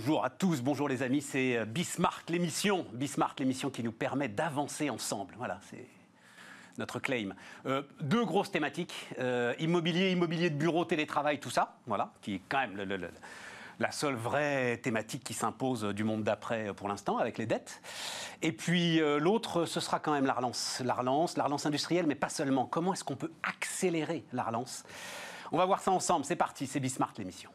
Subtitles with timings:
[0.00, 2.86] Bonjour à tous, bonjour les amis, c'est Bismarck l'émission.
[2.92, 5.34] Bismarck l'émission qui nous permet d'avancer ensemble.
[5.38, 5.88] Voilà, c'est
[6.78, 7.34] notre claim.
[7.66, 12.42] Euh, deux grosses thématiques, euh, immobilier, immobilier de bureau, télétravail, tout ça, voilà, qui est
[12.48, 13.10] quand même le,
[13.80, 17.82] la seule vraie thématique qui s'impose du monde d'après pour l'instant, avec les dettes.
[18.40, 20.80] Et puis euh, l'autre, ce sera quand même la relance.
[20.84, 22.66] La relance, la relance industrielle, mais pas seulement.
[22.66, 24.84] Comment est-ce qu'on peut accélérer la relance?
[25.50, 26.24] On va voir ça ensemble.
[26.24, 27.50] C'est parti, c'est Bismarck l'émission.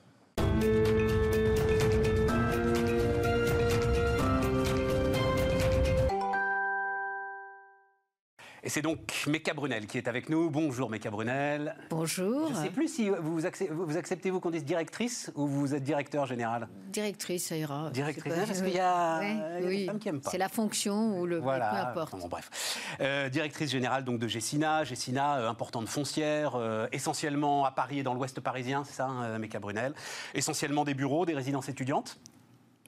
[8.65, 10.49] Et c'est donc Meka Brunel qui est avec nous.
[10.49, 11.75] Bonjour Meka Brunel.
[11.89, 12.47] Bonjour.
[12.47, 15.75] Je ne sais plus si vous, acceptez, vous acceptez vous qu'on dise directrice ou vous
[15.75, 16.69] êtes directeur général?
[16.87, 17.89] Directrice, ça ira.
[17.89, 19.79] Directrice, parce qu'il y a, oui, y a oui.
[19.79, 20.29] des femmes qui n'aiment pas.
[20.31, 21.91] C'est la fonction ou le voilà.
[21.93, 22.21] peu importe.
[22.21, 22.77] Bon, bref.
[23.01, 24.85] Euh, directrice générale donc de Gessina.
[24.85, 29.39] Gessina, euh, importante foncière, euh, essentiellement à Paris et dans l'ouest parisien, c'est ça, hein,
[29.39, 29.93] Meka Brunel?
[30.35, 32.17] Essentiellement des bureaux, des résidences étudiantes?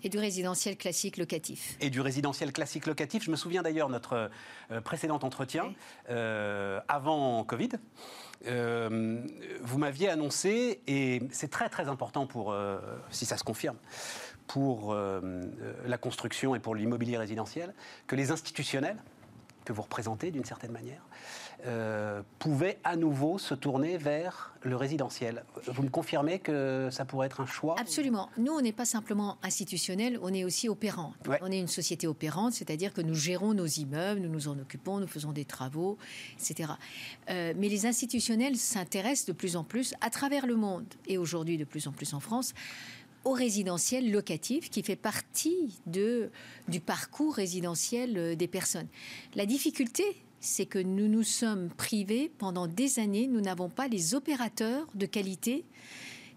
[0.03, 1.77] Et du résidentiel classique locatif.
[1.79, 3.23] Et du résidentiel classique locatif.
[3.23, 4.29] Je me souviens d'ailleurs notre
[4.71, 5.75] euh, précédent entretien, oui.
[6.09, 7.69] euh, avant Covid.
[8.47, 9.21] Euh,
[9.61, 12.55] vous m'aviez annoncé, et c'est très très important pour,
[13.09, 13.77] si ça se confirme,
[14.45, 17.73] pour la construction et pour l'immobilier résidentiel,
[18.05, 18.97] que les institutionnels
[19.63, 21.01] que vous représentez d'une certaine manière,
[21.65, 25.43] euh, pouvaient à nouveau se tourner vers le résidentiel.
[25.67, 28.29] Vous me confirmez que ça pourrait être un choix Absolument.
[28.37, 31.13] Nous, on n'est pas simplement institutionnel, on est aussi opérant.
[31.27, 31.39] Ouais.
[31.41, 34.99] On est une société opérante, c'est-à-dire que nous gérons nos immeubles, nous nous en occupons,
[34.99, 35.97] nous faisons des travaux,
[36.39, 36.73] etc.
[37.29, 41.57] Euh, mais les institutionnels s'intéressent de plus en plus à travers le monde, et aujourd'hui
[41.57, 42.53] de plus en plus en France,
[43.23, 46.29] au résidentiel locatif qui fait partie de,
[46.67, 48.87] du parcours résidentiel des personnes.
[49.33, 50.03] La difficulté,
[50.45, 55.05] c'est que nous nous sommes privés pendant des années, nous n'avons pas les opérateurs de
[55.05, 55.65] qualité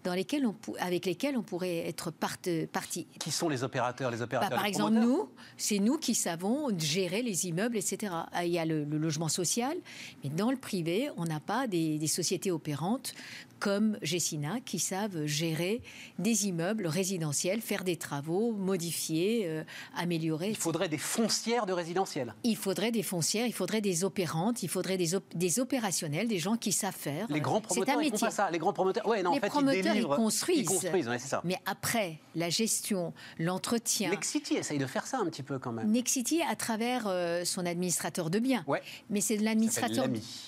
[0.03, 3.05] dans lesquels on, avec lesquels on pourrait être partis.
[3.19, 6.69] Qui sont les opérateurs Les opérateurs bah, Par les exemple, nous, c'est nous qui savons
[6.77, 8.13] gérer les immeubles, etc.
[8.43, 9.77] Il y a le, le logement social,
[10.23, 13.13] mais dans le privé, on n'a pas des, des, sociétés opérantes
[13.59, 15.81] comme Gessina qui savent gérer
[16.17, 19.63] des immeubles résidentiels, faire des travaux, modifier, euh,
[19.95, 20.49] améliorer.
[20.49, 22.33] Il faudrait des foncières de résidentiel.
[22.43, 26.39] Il faudrait des foncières, il faudrait des opérantes, il faudrait des, op des opérationnels, des
[26.39, 27.27] gens qui savent faire.
[27.29, 28.49] Les grands promoteurs, ils font pas ça.
[28.51, 30.59] Les grands promoteurs, ouais, non, les en fait, promoteurs, ils, ils construisent.
[30.59, 31.41] Ils construisent, ouais, c'est ça.
[31.43, 34.09] Mais après, la gestion, l'entretien.
[34.09, 35.91] Nexity essaye de faire ça un petit peu quand même.
[35.91, 38.63] Nexity à travers euh, son administrateur de biens.
[38.67, 38.81] Ouais.
[39.09, 40.07] Mais c'est de l'administrateur.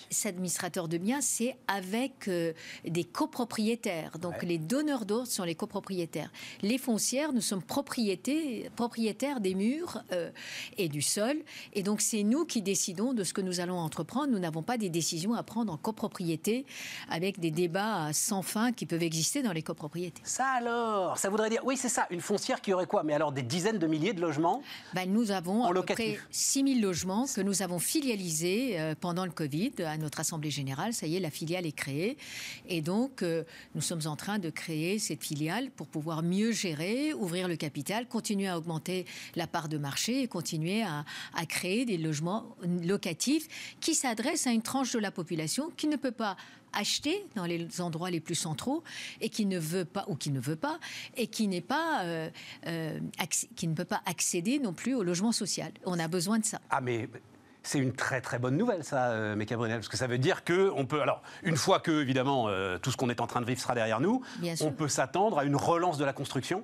[0.09, 2.53] Cet administrateur de biens, c'est avec euh,
[2.85, 4.17] des copropriétaires.
[4.19, 4.47] Donc Ouais.
[4.47, 6.31] les donneurs d'ordre sont les copropriétaires.
[6.61, 10.29] Les foncières, nous sommes propriétaires des murs euh,
[10.77, 11.37] et du sol.
[11.73, 14.27] Et donc c'est nous qui décidons de ce que nous allons entreprendre.
[14.31, 16.65] Nous n'avons pas des décisions à prendre en copropriété
[17.09, 20.21] avec des débats sans fin qui peuvent exister dans les copropriétés.
[20.25, 23.03] Ça alors Ça voudrait dire, oui c'est ça, une foncière qui aurait quoi?
[23.03, 24.61] Mais alors des dizaines de milliers de logements?
[24.93, 26.17] Ben, Nous avons en à peu locatif.
[26.19, 30.51] près 6 000 logements que nous avons filialisés euh, pendant le Covid à notre Assemblée
[30.51, 30.93] Générale.
[30.93, 32.17] Ça y est, la filiale est créée.
[32.67, 32.90] Et donc,
[33.21, 33.43] euh,
[33.75, 38.07] nous sommes en train de créer cette filiale pour pouvoir mieux gérer, ouvrir le capital,
[38.07, 41.05] continuer à augmenter la part de marché et continuer à,
[41.47, 46.11] créer des logements locatifs qui s'adressent à une tranche de la population qui ne peut
[46.11, 46.37] pas
[46.73, 48.83] acheter dans les endroits les plus centraux
[49.19, 50.79] et qui ne veut pas ou qui ne veut pas
[51.17, 52.29] et qui n'est pas euh,
[52.67, 52.99] euh,
[53.55, 55.71] qui ne peut pas accéder non plus au logement social.
[55.85, 56.61] On a besoin de ça.
[56.69, 56.79] Ah
[57.63, 60.43] c'est une très très bonne nouvelle, ça, euh, Méca Brunel, parce que ça veut dire
[60.43, 61.01] que on peut.
[61.01, 63.75] Alors, une fois que évidemment euh, tout ce qu'on est en train de vivre sera
[63.75, 64.73] derrière nous, Bien on sûr.
[64.73, 66.63] peut s'attendre à une relance de la construction.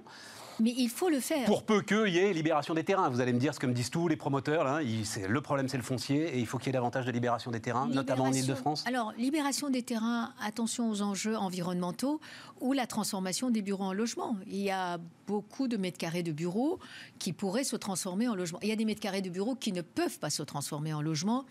[0.59, 1.45] Mais il faut le faire.
[1.45, 3.09] Pour peu qu'il y ait libération des terrains.
[3.09, 4.63] Vous allez me dire ce que me disent tous les promoteurs.
[4.63, 7.05] Là, il- c'est- le problème, c'est le foncier, et il faut qu'il y ait davantage
[7.05, 8.83] de libération des terrains, notamment en Ile-de-France.
[8.87, 12.19] Alors, libération des terrains, attention aux enjeux environnementaux
[12.59, 14.35] ou la transformation des bureaux en logements.
[14.47, 14.97] Il y a
[15.27, 16.79] beaucoup de mètres carrés de bureaux
[17.19, 18.59] qui pourraient se transformer en logements.
[18.61, 21.01] Il y a des mètres carrés de bureaux qui ne peuvent pas se transformer en
[21.01, 21.45] logements,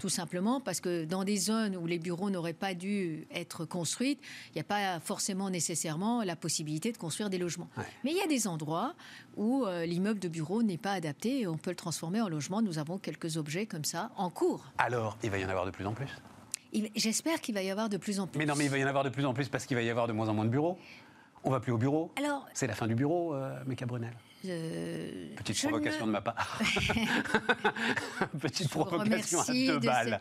[0.00, 4.18] tout simplement parce que dans des zones où les bureaux n'auraient pas dû être construits,
[4.48, 7.68] il n'y a pas forcément nécessairement la possibilité de construire des logements.
[7.78, 7.84] Ouais.
[8.04, 8.94] Mais il y a des endroits
[9.36, 12.60] où euh, l'immeuble de bureau n'est pas adapté et on peut le transformer en logement.
[12.62, 14.64] Nous avons quelques objets comme ça en cours.
[14.78, 16.08] Alors, il va y en avoir de plus en plus?
[16.94, 18.38] J'espère qu'il va y avoir de plus en plus.
[18.38, 19.82] Mais non, mais il va y en avoir de plus en plus parce qu'il va
[19.82, 20.78] y avoir de moins en moins de bureaux.
[21.42, 22.12] On va plus au bureau.
[22.16, 24.12] Alors, C'est la fin du bureau, euh, Méca Brunel.
[24.46, 26.58] Euh, Petite provocation ne- de ma part.
[28.40, 30.20] Petite je provocation à deux de balles.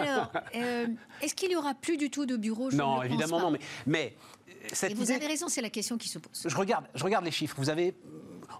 [0.00, 0.86] Alors, euh,
[1.22, 4.16] est-ce qu'il y aura plus du tout de bureaux Non, évidemment non, mais, mais
[4.72, 6.44] cette Et vous idée- avez raison, c'est la question qui se pose.
[6.46, 7.54] Je regarde, je regarde les chiffres.
[7.58, 7.94] Vous avez,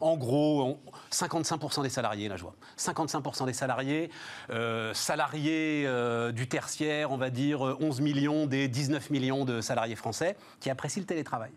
[0.00, 0.81] en gros, en-
[1.11, 2.55] 55% des salariés, là je vois.
[2.76, 4.11] 55% des salariés,
[4.50, 9.61] euh, salariés euh, du tertiaire, on va dire euh, 11 millions des 19 millions de
[9.61, 11.50] salariés français qui apprécient le télétravail.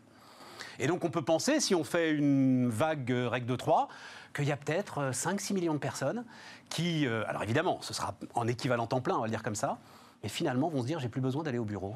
[0.81, 3.87] Et donc on peut penser, si on fait une vague règle de 3,
[4.33, 6.25] qu'il y a peut-être 5-6 millions de personnes
[6.69, 9.77] qui, alors évidemment, ce sera en équivalent temps plein, on va le dire comme ça,
[10.23, 11.95] mais finalement vont se dire j'ai plus besoin d'aller au bureau.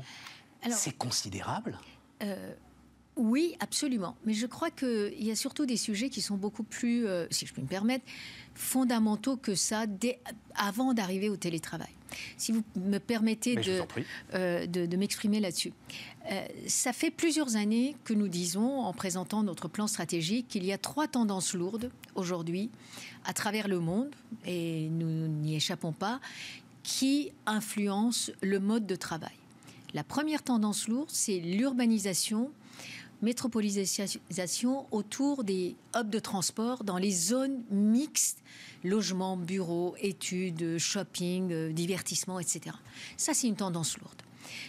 [0.69, 1.77] C'est considérable?
[3.17, 4.17] oui, absolument.
[4.25, 7.45] Mais je crois qu'il y a surtout des sujets qui sont beaucoup plus, euh, si
[7.45, 8.05] je peux me permettre,
[8.53, 9.85] fondamentaux que ça
[10.55, 11.89] avant d'arriver au télétravail.
[12.37, 13.57] Si vous me permettez
[14.33, 15.73] euh, de, de, m'exprimer là-dessus.
[16.31, 20.71] Euh, ça fait plusieurs années que nous disons, en présentant notre plan stratégique, qu'il y
[20.71, 22.69] a trois tendances lourdes aujourd'hui
[23.25, 24.09] à travers le monde,
[24.45, 26.19] et nous n'y échappons pas,
[26.83, 29.35] qui influencent le mode de travail.
[29.93, 32.51] La première tendance lourde, c'est l'urbanisation
[33.21, 38.43] métropolisation autour des hubs de transport dans les zones mixtes,
[38.83, 42.75] logement, bureaux, études, shopping, euh, divertissement, etc.
[43.17, 44.21] Ça, c'est une tendance lourde.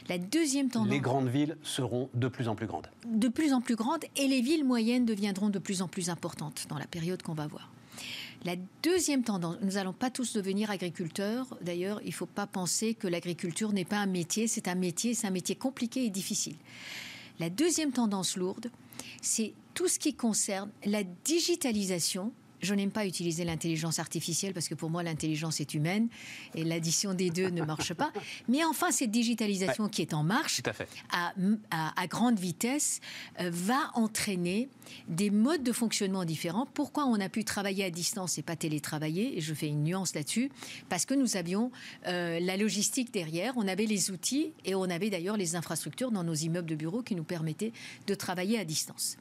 [0.08, 0.90] La deuxième tendance.
[0.90, 2.88] Les grandes villes seront de plus en plus grandes.
[3.06, 6.66] De plus en plus grandes et les villes moyennes deviendront de plus en plus importantes
[6.69, 7.70] dans la période qu'on va voir.
[8.44, 11.46] La deuxième tendance, nous n'allons pas tous devenir agriculteurs.
[11.62, 14.46] D'ailleurs, il ne faut pas penser que l'agriculture n'est pas un métier.
[14.46, 16.56] C'est un métier, c'est un métier compliqué et difficile.
[17.38, 18.71] La deuxième tendance lourde,
[19.21, 22.33] c'est tout ce qui concerne la digitalisation
[22.67, 26.09] je n'aime pas utiliser l'intelligence artificielle parce que pour moi l'intelligence est humaine
[26.55, 28.13] et l'addition des deux ne marche pas.
[28.49, 30.61] Mais enfin cette digitalisation qui est en marche
[31.11, 33.01] à, grande vitesse
[33.41, 34.69] euh, va entraîner
[35.09, 36.67] des modes de fonctionnement différents.
[36.67, 39.37] Pourquoi on a pu travailler à distance et pas télétravailler?
[39.39, 40.51] Et je fais une nuance là-dessus
[40.89, 41.71] parce que nous avions
[42.07, 46.25] euh, la logistique derrière, on avait les outils et on avait d'ailleurs les infrastructures dans
[46.25, 47.73] nos immeubles de bureaux qui nous permettaient
[48.07, 49.17] de travailler à distance.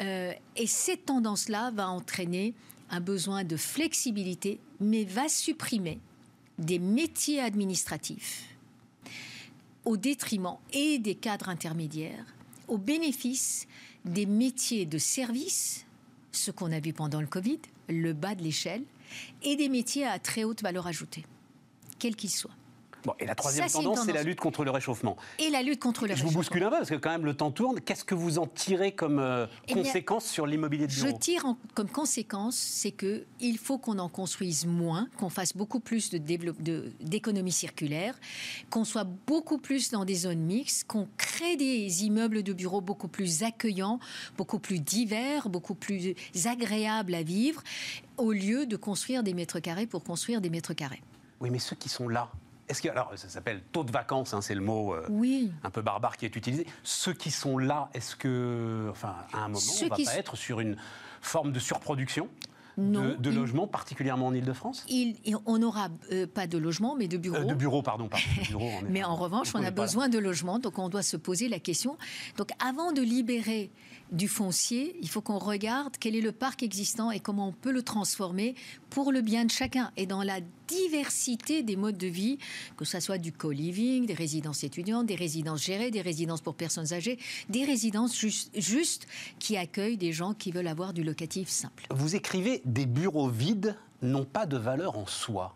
[0.00, 2.54] Euh, et cette tendance-là va entraîner
[2.90, 5.98] un besoin de flexibilité, mais va supprimer
[6.58, 8.48] des métiers administratifs
[9.84, 12.24] au détriment et des cadres intermédiaires,
[12.68, 13.66] au bénéfice
[14.04, 15.86] des métiers de service,
[16.30, 18.84] ce qu'on a vu pendant le Covid, le bas de l'échelle,
[19.42, 21.24] et des métiers à très haute valeur ajoutée,
[21.98, 22.50] quels qu'ils soient
[23.18, 25.16] et la troisième tendance, c'est la lutte contre le réchauffement.
[25.38, 26.30] Et la lutte contre le réchauffement.
[26.30, 27.80] Je vous bouscule un peu parce que quand même le temps tourne.
[27.80, 31.08] Qu'est-ce que vous en tirez comme euh, eh conséquence sur l'immobilier de bureau?
[31.08, 31.44] Je tire
[31.74, 37.52] comme conséquence, c'est que il faut qu'on en construise moins, qu'on fasse beaucoup plus d'économie
[37.52, 38.18] circulaire,
[38.70, 43.08] qu'on soit beaucoup plus dans des zones mixtes, qu'on crée des immeubles de bureaux beaucoup
[43.08, 43.98] plus accueillants,
[44.36, 46.14] beaucoup plus divers, beaucoup plus
[46.44, 47.62] agréables à vivre,
[48.16, 51.02] au lieu de construire des mètres carrés pour construire des mètres carrés.
[51.40, 52.30] Oui, mais ceux qui sont là,
[52.72, 55.06] est-ce que, alors, ça s'appelle taux de vacances, hein, c'est le mot euh,
[55.62, 56.66] un peu barbare qui est utilisé.
[56.82, 60.36] Ceux qui sont là, est-ce que, enfin, à un moment, on ne va pas être
[60.36, 60.76] sur une
[61.20, 62.28] forme de surproduction
[62.78, 64.86] de, de logements, particulièrement en Ile-de-France
[65.46, 67.36] On n'aura euh, pas de logements, mais de bureaux.
[67.36, 68.08] Euh, de bureaux, pardon.
[68.88, 71.96] mais en revanche, on a besoin de logements, donc on doit se poser la question.
[72.38, 73.70] Donc avant de libérer
[74.12, 77.72] du foncier, il faut qu'on regarde quel est le parc existant et comment on peut
[77.72, 78.54] le transformer
[78.90, 82.38] pour le bien de chacun et dans la diversité des modes de vie,
[82.76, 86.92] que ce soit du co-living, des résidences étudiantes, des résidences gérées, des résidences pour personnes
[86.92, 87.18] âgées,
[87.48, 88.14] des résidences
[88.54, 89.06] justes
[89.38, 91.86] qui accueillent des gens qui veulent avoir du locatif simple.
[91.90, 95.54] Vous écrivez des bureaux vides n'ont pas de valeur en soi.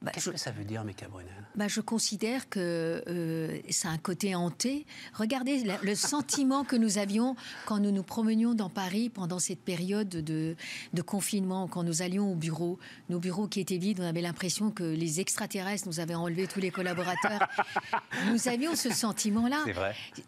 [0.00, 1.32] Bah, Qu'est-ce que ça veut dire, Mika Brunel?
[1.56, 4.86] Bah, Je considère que euh, ça a un côté hanté.
[5.12, 7.34] Regardez le sentiment que nous avions
[7.66, 10.54] quand nous nous promenions dans Paris pendant cette période de,
[10.92, 12.78] de, confinement, quand nous allions au bureau.
[13.08, 16.60] Nos bureaux qui étaient vides, on avait l'impression que les extraterrestres nous avaient enlevé tous
[16.60, 17.48] les collaborateurs.
[18.30, 19.64] nous avions ce sentiment-là.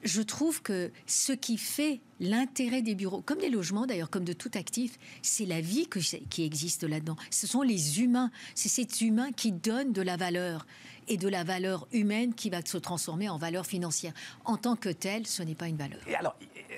[0.03, 4.33] Je trouve que ce qui fait l'intérêt des bureaux, comme des logements d'ailleurs, comme de
[4.33, 5.89] tout actif, c'est la vie
[6.29, 7.17] qui existe là-dedans.
[7.31, 8.31] Ce sont les humains.
[8.55, 10.67] C'est ces humains qui donnent de la valeur
[11.09, 14.12] et de la valeur humaine qui va se transformer en valeur financière.
[14.45, 16.00] En tant que telle, ce n'est pas une valeur.
[16.07, 16.37] Et alors,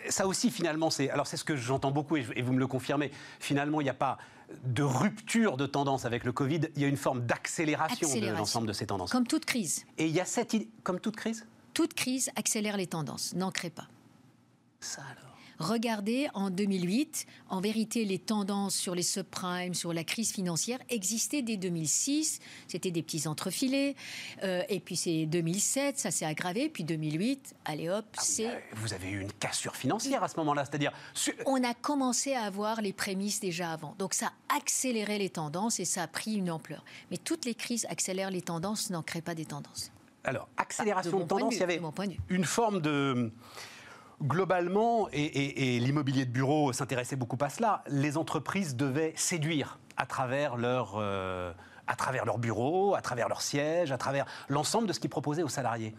[0.09, 3.11] ça aussi, finalement, c'est alors c'est ce que j'entends beaucoup et, vous me le confirmez.
[3.41, 4.19] Finalement, il n'y a pas
[4.65, 6.61] de rupture de tendance avec le Covid.
[6.77, 9.11] Il y a une forme d'accélération de l'ensemble de ces tendances.
[9.11, 9.85] Comme toute crise.
[9.99, 11.47] Et il y a cette comme toute crise?
[11.75, 13.89] Toute crise accélère les tendances, n'en crée pas.
[14.81, 15.32] Ça alors.
[15.59, 21.43] Regardez, en 2008, en vérité, les tendances sur les subprimes, sur la crise financière existaient
[21.43, 22.41] dès 2006.
[22.69, 23.97] C'était des petits entrefilés.
[24.43, 26.69] Euh, et puis c'est 2007, ça s'est aggravé.
[26.69, 28.63] Puis 2008, allez hop, ah c'est.
[28.75, 30.93] Vous avez eu une cassure financière à ce moment-là, c'est-à-dire.
[31.47, 33.95] On a commencé à avoir les prémices déjà avant.
[33.99, 36.85] Donc ça a accéléré les tendances et ça a pris une ampleur.
[37.11, 39.91] Mais toutes les crises accélèrent les tendances, n'en créent pas des tendances.
[40.25, 41.81] Alors, accélération de, tendance, il y avait
[42.29, 43.33] une forme de
[44.23, 50.57] globalement, et, l'immobilier de bureau s'intéressait beaucoup à cela, les entreprises devaient séduire à travers
[50.57, 50.95] leur...
[50.97, 51.53] Euh,
[51.89, 55.43] à travers leurs bureaux, à travers leurs sièges, à travers l'ensemble de ce qu'ils proposaient
[55.43, 55.95] aux salariés.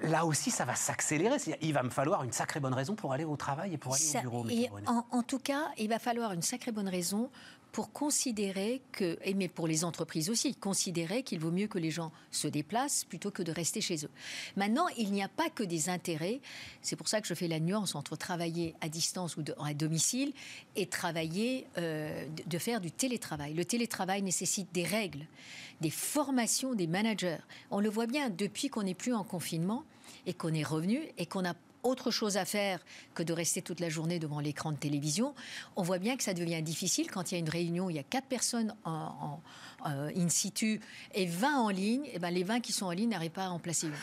[0.00, 1.36] là aussi, ça va s'accélérer.
[1.60, 4.26] Il va me falloir une sacrée bonne raison pour aller au travail et pour aller
[4.26, 4.48] au bureau.
[4.48, 7.30] Et en, tout cas, il va falloir une sacrée bonne raison
[7.72, 11.90] pour considérer que, et mais pour les entreprises aussi, considérer qu'il vaut mieux que les
[11.90, 14.10] gens se déplacent plutôt que de rester chez eux.
[14.56, 16.40] Maintenant, il n'y a pas que des intérêts.
[16.82, 20.34] C'est pour ça que je fais la nuance entre travailler à distance ou à domicile
[20.76, 23.54] et travailler, euh, de faire du télétravail.
[23.54, 25.26] Le télétravail nécessite des règles,
[25.80, 27.38] des formations des managers.
[27.70, 29.84] On le voit bien depuis qu'on n'est plus en confinement
[30.26, 32.80] et qu'on est revenu et qu'on a autre chose à faire
[33.14, 35.34] que de rester toute la journée devant l'écran de télévision,
[35.76, 37.98] on voit bien que ça devient difficile quand il y a une réunion, il y
[37.98, 39.40] a quatre personnes en,
[39.86, 40.80] euh, in situ
[41.14, 43.50] et 20 en ligne, et ben les 20 qui sont en ligne n'arrivent pas à
[43.50, 43.94] en placer une.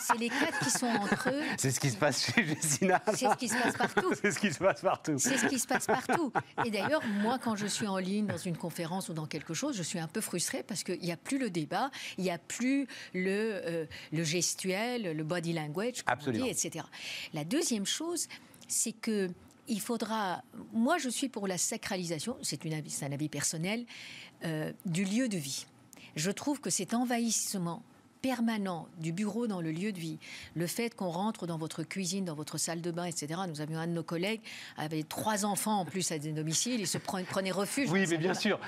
[0.00, 1.42] C'est les quatre qui sont entre eux.
[1.56, 3.02] C'est ce qui se passe chez Jessina.
[3.14, 4.12] C'est ce qui se passe partout.
[4.22, 5.14] C'est ce qui se passe partout.
[5.18, 6.32] C'est ce qui se passe partout.
[6.64, 9.76] Et d'ailleurs, moi, quand je suis en ligne dans une conférence ou dans quelque chose,
[9.76, 12.38] je suis un peu frustrée parce qu'il n'y a plus le débat, il n'y a
[12.38, 16.46] plus le, euh, le gestuel, le body language, Absolument.
[16.46, 16.84] etc.
[17.34, 18.28] La deuxième chose,
[18.68, 19.30] c'est que
[19.68, 20.42] il faudra.
[20.72, 22.36] Moi, je suis pour la sacralisation.
[22.42, 23.86] C'est un avis personnel.
[24.44, 25.66] Euh, du lieu de vie.
[26.16, 27.82] Je trouve que cet envahissement
[28.22, 30.18] permanent du bureau dans le lieu de vie,
[30.54, 33.42] le fait qu'on rentre dans votre cuisine, dans votre salle de bain, etc.
[33.48, 34.40] Nous avions un de nos collègues
[34.76, 37.90] avait trois enfants en plus à des domiciles, il se prenait refuge.
[37.90, 38.58] Oui, mais bien sûr.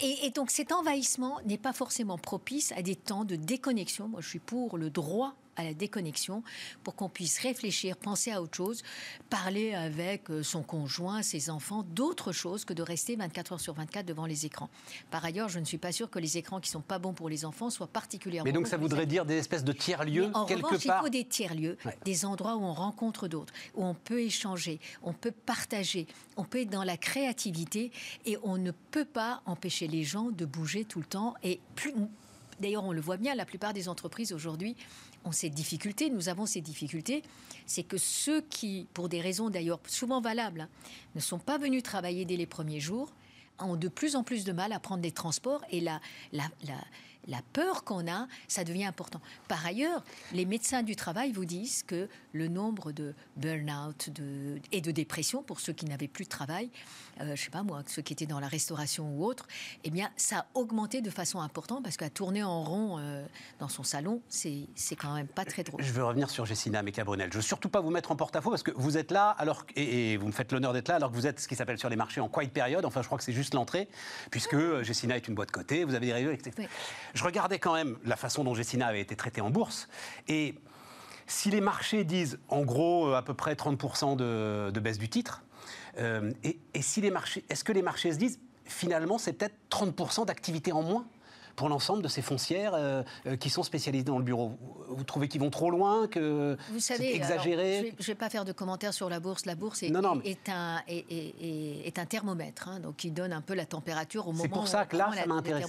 [0.00, 4.08] Et, et donc cet envahissement n'est pas forcément propice à des temps de déconnexion.
[4.08, 6.42] Moi, je suis pour le droit à la déconnexion
[6.84, 8.82] pour qu'on puisse réfléchir, penser à autre chose,
[9.28, 13.74] parler avec euh, son conjoint, ses enfants, d'autres choses que de rester 24 heures sur
[13.74, 14.70] 24 devant les écrans.
[15.10, 17.28] Par ailleurs, je ne suis pas sûre que les écrans qui sont pas bons pour
[17.28, 18.46] les enfants soient particulièrement.
[18.46, 21.00] Mais donc ça voudrait dire des espèces de tiers-lieux quelque revanche, part.
[21.00, 25.12] Il faut des tiers-lieux, des endroits où on rencontre d'autres, où on peut échanger, on
[25.12, 27.90] peut partager, on peut être dans la créativité
[28.26, 31.34] et on ne peut pas empêcher les gens de bouger tout le temps.
[31.42, 31.92] Et plus,
[32.60, 34.76] d'ailleurs, on le voit bien, la plupart des entreprises aujourd'hui
[35.24, 37.22] ont ces difficultés, nous avons ces difficultés,
[37.66, 40.68] c'est que ceux qui, pour des raisons d'ailleurs souvent valables, hein,
[41.14, 43.12] ne sont pas venus travailler dès les premiers jours,
[43.58, 45.64] ont de plus en plus de mal à prendre des transports.
[45.70, 46.00] Et la,
[46.32, 46.76] la, la
[47.28, 49.20] la peur qu'on a, ça devient important.
[49.46, 54.10] Par ailleurs, les médecins du travail vous disent que le nombre de burn-out
[54.72, 56.70] et de dépression pour ceux qui n'avaient plus de travail,
[57.20, 59.46] euh, je ne sais pas moi, ceux qui étaient dans la restauration ou autre,
[59.84, 63.24] eh bien, ça a augmenté de façon importante parce qu'à tourner en rond euh,
[63.58, 64.66] dans son salon, c'est
[64.96, 65.82] quand même pas très drôle.
[65.82, 67.30] Je veux revenir sur Jessina Mecabronel.
[67.30, 69.66] Je ne veux surtout pas vous mettre en porte-à-faux parce que vous êtes là, alors,
[69.76, 71.90] et, vous me faites l'honneur d'être là, alors que vous êtes ce qui s'appelle sur
[71.90, 72.86] les marchés en quiet période.
[72.86, 73.88] Enfin, je crois que c'est juste l'entrée,
[74.30, 76.68] puisque Jessina est une boîte cotée, vous avez des réseaux, etc
[77.18, 79.88] je regardais quand même la façon dont Gessina avait été traitée en bourse.
[80.28, 80.54] Et
[81.26, 85.42] si les marchés disent en gros à peu près 30% de, baisse du titre,
[85.98, 90.26] euh, et, si les marchés, est-ce que les marchés se disent finalement c'est peut-être 30%
[90.26, 91.06] d'activité en moins
[91.56, 94.56] pour l'ensemble de ces foncières euh, euh, qui sont spécialisées dans le bureau?
[94.88, 97.94] Vous trouvez qu'ils vont trop loin, que Vous savez, exagéré?
[97.98, 99.44] Je ne vais, pas faire de commentaires sur la bourse.
[99.44, 103.66] La bourse est, est, un, est, un, thermomètre, hein, donc qui donne un peu la
[103.66, 105.66] température au moment où C'est pour ça que là, ça m'a intéressé.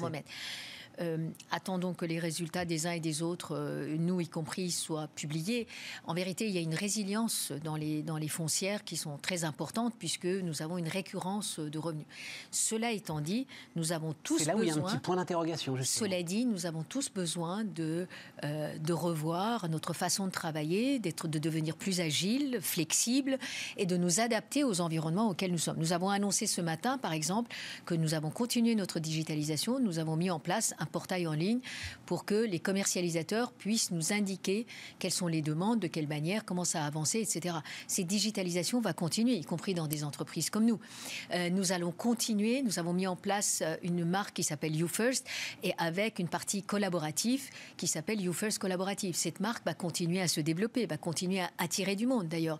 [1.01, 5.07] Euh, attendons que les résultats des uns et des autres, euh, nous y compris, soient
[5.15, 5.67] publiés.
[6.05, 9.43] En vérité, il y a une résilience dans les, dans les foncières qui sont très
[9.43, 12.05] importantes puisque nous avons une récurrence de revenus.
[12.51, 14.45] Cela étant dit, nous avons tous besoin...
[14.45, 17.09] C'est là où il y a un petit point d'interrogation, Cela dit, nous avons tous
[17.09, 18.07] besoin de,
[18.43, 23.37] euh, de revoir notre façon de travailler, d'être, de devenir plus agile, flexible
[23.77, 25.77] et de nous adapter aux environnements auxquels nous sommes.
[25.77, 29.79] Nous avons annoncé ce matin, par exemple, que nous avons continué notre digitalisation.
[29.79, 31.59] Nous avons mis en place un portail en ligne
[32.05, 34.65] pour que les commercialisateurs puissent nous indiquer
[34.99, 37.57] quelles sont les demandes, de quelle manière, comment ça a avancé, etc.
[37.87, 40.79] Cette digitalisation va continuer, y compris dans des entreprises comme nous.
[41.33, 44.87] Euh, nous allons continuer, nous avons mis en place euh, une marque qui s'appelle You
[44.87, 45.27] First
[45.63, 49.15] et avec une partie collaborative qui s'appelle You First Collaborative.
[49.15, 52.27] Cette marque va continuer à se développer, va continuer à attirer du monde.
[52.27, 52.59] D'ailleurs,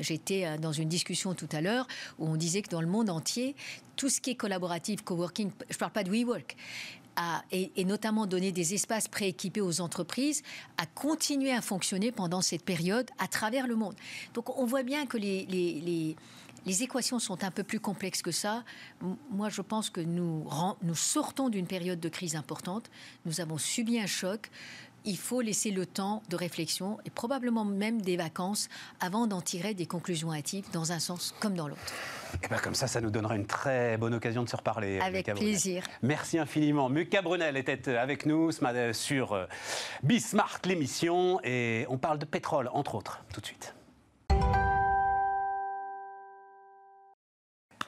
[0.00, 1.86] j'étais euh, dans une discussion tout à l'heure
[2.18, 3.54] où on disait que dans le monde entier,
[3.96, 6.56] tout ce qui est collaboratif, coworking, je ne parle pas de WeWork,
[7.50, 10.42] et, notamment donner des espaces prééquipés aux entreprises,
[10.76, 13.94] à continuer à fonctionner pendant cette période à travers le monde.
[14.34, 16.16] Donc on voit bien que les, les,
[16.66, 18.62] les équations sont un peu plus complexes que ça.
[19.30, 20.46] Moi, je pense que nous,
[20.82, 22.90] nous sortons d'une période de crise importante.
[23.24, 24.50] Nous avons subi un choc
[25.04, 28.68] il faut laisser le temps de réflexion et probablement même des vacances
[29.00, 31.80] avant d'en tirer des conclusions hâtives dans un sens comme dans l'autre.
[32.34, 35.00] Et eh bien comme ça, ça nous donnera une très bonne occasion de se reparler.
[35.00, 35.82] Avec plaisir.
[36.02, 36.90] Merci infiniment.
[36.90, 38.50] Muka Brunel était avec nous
[38.92, 39.46] sur euh,
[40.02, 43.74] Bismarck, l'émission, et on parle de pétrole, entre autres, tout de suite.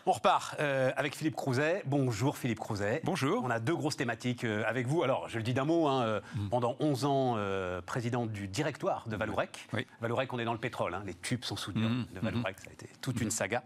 [0.07, 1.83] On repart euh, avec Philippe Crouzet.
[1.85, 3.03] Bonjour Philippe Crouzet.
[3.05, 3.45] Bonjour.
[3.45, 5.03] On a deux grosses thématiques euh, avec vous.
[5.03, 6.49] Alors, je le dis d'un mot, hein, euh, mm.
[6.49, 7.37] pendant 11 ans,
[7.85, 9.69] président du directoire de Valourec.
[9.75, 9.87] Oui.
[10.01, 11.03] Valourec, on est dans le pétrole, hein.
[11.05, 12.07] les tubes sont soudés mm.
[12.15, 13.31] de Valourec, ça a été toute une mm.
[13.31, 13.63] saga.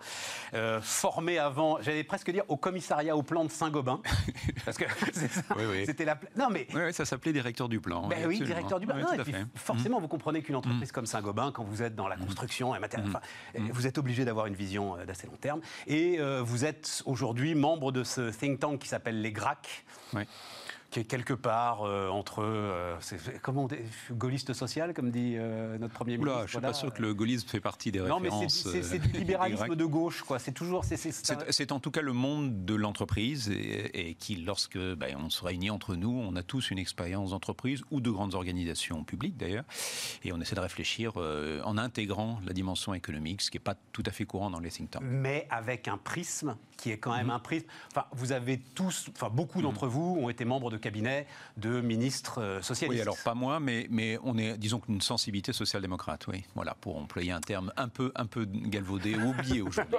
[0.83, 4.01] formé avant, j'allais presque dire, au commissariat au plan de Saint-Gobain.
[4.65, 4.85] parce que
[5.87, 6.19] c'était la...
[6.37, 6.67] Non, mais...
[6.75, 8.09] Oui, ça s'appelait directeur du plan.
[8.09, 8.97] Ben oui, directeur du plan.
[9.55, 12.81] forcément, vous comprenez qu'une entreprise comme Saint-Gobain, quand vous êtes dans la construction, et
[13.71, 15.61] vous êtes obligé d'avoir une vision d'assez long terme.
[15.87, 19.85] Et vous êtes aujourd'hui membre de ce think tank qui s'appelle les GRAC.
[20.95, 22.41] Qui est quelque part euh, entre.
[22.45, 22.97] Euh,
[23.43, 23.75] comment on dit
[24.13, 26.43] Gaulliste social, comme dit euh, notre Premier ministre.
[26.43, 28.23] je ne suis pas sûr que le gaullisme fait partie des références.
[28.23, 30.39] Non, mais c'est du libéralisme de gauche, quoi.
[30.39, 30.85] C'est toujours.
[30.85, 35.71] C'est en tout cas le monde de l'entreprise et, qui, lorsque ben, on se réunit
[35.71, 39.65] entre nous, on a tous une expérience d'entreprise ou de grandes organisations publiques d'ailleurs,
[40.23, 44.05] et on essaie de réfléchir en intégrant la dimension économique, ce qui n'est pas tout
[44.07, 45.03] à fait courant dans les think tanks.
[45.05, 47.33] Mais avec un prisme qui est quand même mm-hmm.
[47.33, 47.67] un prisme.
[47.91, 49.91] Enfin, vous avez tous, enfin beaucoup d'entre mm-hmm.
[49.91, 51.27] vous ont été membres de cabinet
[51.57, 52.99] de ministres euh, socialistes.
[52.99, 56.45] Oui, alors pas moi, mais, mais on est, disons qu'une sensibilité social-démocrate, oui.
[56.55, 59.97] Voilà, pour employer un terme un peu, un peu galvaudé ou oublié aujourd'hui.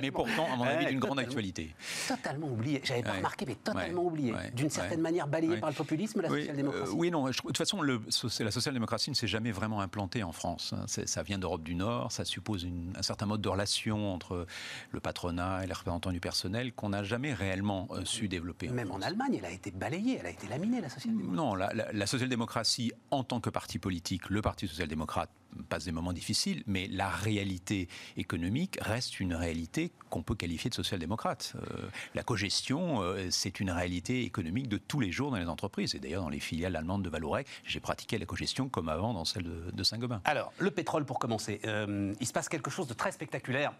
[0.00, 1.74] mais, pourtant, à mon avis, d'une grande actualité.
[2.06, 2.80] Totalement oublié.
[2.84, 4.32] J'avais pas remarqué, mais totalement oublié.
[4.54, 6.92] D'une certaine manière balayé par le populisme, la social-démocratie.
[6.92, 7.26] Euh, oui, non.
[7.26, 8.00] de toute façon, le,
[8.40, 10.72] la social-démocratie ne s'est jamais vraiment implantée en France.
[10.72, 10.84] Hein.
[10.86, 12.12] Ça vient d'Europe du Nord.
[12.12, 12.66] Ça suppose
[12.96, 14.46] un certain mode de relation entre
[14.90, 18.68] le patronat et les représentants du personnel qu'on n'a jamais réellement euh, su développer.
[18.68, 21.36] Même en Allemagne, elle a été balayée a été laminée, la social-démocratie.
[21.36, 25.30] Non, la, la social-démocratie, en tant que parti politique, le Parti social-démocrate
[25.68, 30.74] passe des moments difficiles, mais la réalité économique reste une réalité qu'on peut qualifier de
[30.74, 31.54] social-démocrate.
[31.56, 35.94] Euh, la cogestion, euh, c'est une réalité économique de tous les jours dans les entreprises.
[35.94, 39.24] Et d'ailleurs, dans les filiales allemandes de Vallourec, j'ai pratiqué la cogestion comme avant dans
[39.24, 40.20] celle de, Saint-Gobain.
[40.24, 41.60] Alors, le pétrole, pour commencer.
[41.64, 43.72] Euh, il se passe quelque chose de très spectaculaire,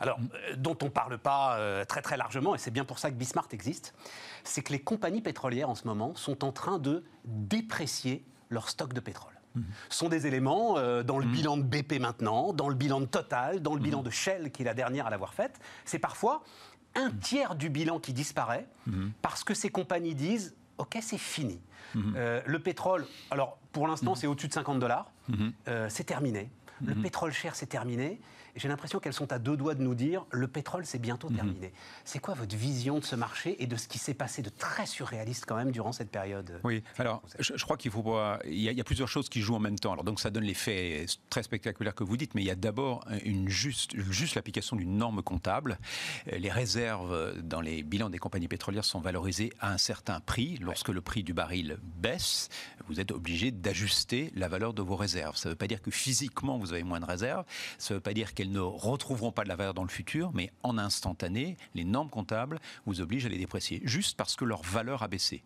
[0.00, 0.18] alors,
[0.56, 3.52] dont on ne parle pas très très largement, et c'est bien pour ça que Bismarck
[3.52, 3.94] existe.
[4.44, 8.92] C'est que les compagnies pétrolières, en ce moment, sont en train de déprécier leur stock
[8.92, 9.35] de pétrole
[9.88, 11.32] sont des éléments euh, dans le mm.
[11.32, 14.04] bilan de BP maintenant, dans le bilan de Total, dans le bilan mm.
[14.04, 15.58] de Shell, qui est la dernière à l'avoir faite.
[15.84, 16.42] C'est parfois
[16.94, 18.66] un tiers du bilan qui disparaît
[19.20, 21.60] parce que ces compagnies disent OK, c'est fini.
[22.16, 25.10] Euh, le pétrole, alors pour l'instant, c'est au-dessus de 50 dollars.
[25.68, 26.50] Euh, c'est terminé.
[26.84, 28.20] Le pétrole cher, c'est terminé
[28.56, 31.36] j'ai l'impression qu'elles sont à deux doigts de nous dire le pétrole, c'est bientôt mhm.
[31.36, 31.72] terminé.
[32.04, 34.86] C'est quoi votre vision de ce marché et de ce qui s'est passé de très
[34.86, 38.40] surréaliste quand même durant cette période Oui, alors je, crois qu'il faut pas.
[38.46, 39.92] Il y, a, plusieurs choses qui jouent en même temps.
[39.92, 43.04] Alors donc ça donne l'effet très spectaculaire que vous dites, mais il y a d'abord
[43.24, 45.78] une juste, juste l'application d'une norme comptable.
[46.26, 50.58] Les réserves dans les bilans des compagnies pétrolières sont valorisées à un certain prix.
[50.60, 52.48] Lorsque le prix du baril baisse,
[52.88, 55.36] vous êtes obligé d'ajuster la valeur de vos réserves.
[55.36, 57.44] Ça ne veut pas dire que physiquement vous avez moins de réserves.
[57.78, 60.30] Ça ne veut pas dire qu'elles ne retrouveront pas de la valeur dans le futur,
[60.34, 64.62] mais en instantané, les normes comptables vous obligent à les déprécier, juste parce que leur
[64.62, 65.42] valeur a baissé.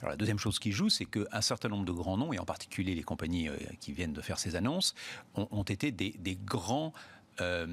[0.00, 2.44] Alors la deuxième chose qui joue, c'est qu'un certain nombre de grands noms, et en
[2.44, 4.94] particulier les compagnies euh, qui viennent de faire ces annonces,
[5.34, 6.92] ont, été des, grands
[7.40, 7.66] euh,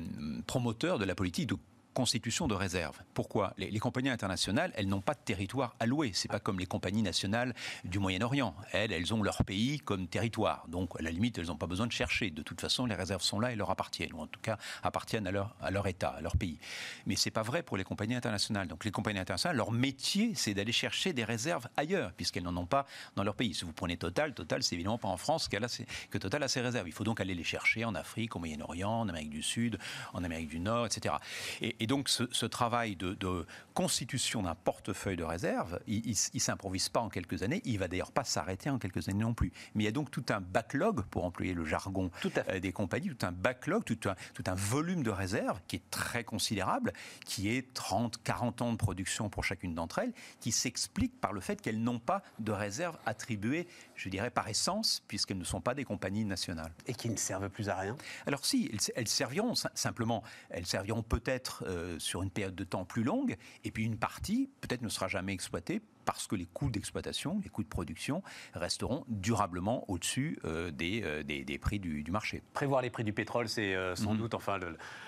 [0.46, 1.56] promoteurs de la politique de
[1.98, 2.96] constitution de réserve.
[3.16, 6.12] Pourquoi les, compagnies internationales, elles n'ont pas de territoire alloué.
[6.14, 7.56] C'est pas comme les compagnies nationales
[7.86, 8.54] du Moyen-Orient.
[8.72, 10.68] Elles, elles ont leur pays comme territoire.
[10.68, 12.30] Donc, à la limite, elles n'ont pas besoin de chercher.
[12.30, 15.26] De toute façon, les réserves sont là et leur appartiennent, ou en tout cas appartiennent
[15.26, 16.60] à leur, à leur État, à leur pays.
[17.08, 18.68] Mais c'est pas vrai pour les compagnies internationales.
[18.68, 22.68] Donc, les compagnies internationales, leur métier, c'est d'aller chercher des réserves ailleurs, puisqu'elles n'en ont
[22.68, 23.56] pas dans leur pays.
[23.56, 26.88] Si vous prenez Total, Total, c'est évidemment pas en France que Total a ses réserves.
[26.88, 29.80] Il faut donc aller les chercher en Afrique, au Moyen-Orient, en Amérique du Sud,
[30.14, 31.16] en Amérique du Nord, etc.
[31.60, 37.00] et et donc ce, travail de, constitution d'un portefeuille de réserve, il ne s'improvise pas
[37.00, 39.52] en quelques années, il va d'ailleurs pas s'arrêter en quelques années non plus.
[39.74, 42.12] Mais il y a donc tout un backlog, pour employer le jargon
[42.50, 45.90] euh, des compagnies, tout un backlog, tout un, tout un volume de réserve qui est
[45.92, 46.92] très considérable,
[47.26, 51.40] qui est 30, 40 ans de production pour chacune d'entre elles, qui s'explique par le
[51.40, 55.74] fait qu'elles n'ont pas de réserve attribuée, je dirais, par essence, puisqu'elles ne sont pas
[55.74, 56.74] des compagnies nationales.
[56.88, 57.96] Et qui ne servent plus à rien?
[58.26, 63.04] Alors si, elles, serviront simplement, elles serviront peut-être euh, sur une période de temps plus
[63.04, 67.42] longue, et puis une partie peut-être ne sera jamais exploitée parce que les coûts d'exploitation,
[67.44, 72.42] les coûts de production resteront durablement au-dessus euh, euh, des, des, prix du, marché.
[72.54, 74.20] Prévoir les prix du pétrole, c'est euh, sans mhm.
[74.20, 74.58] doute enfin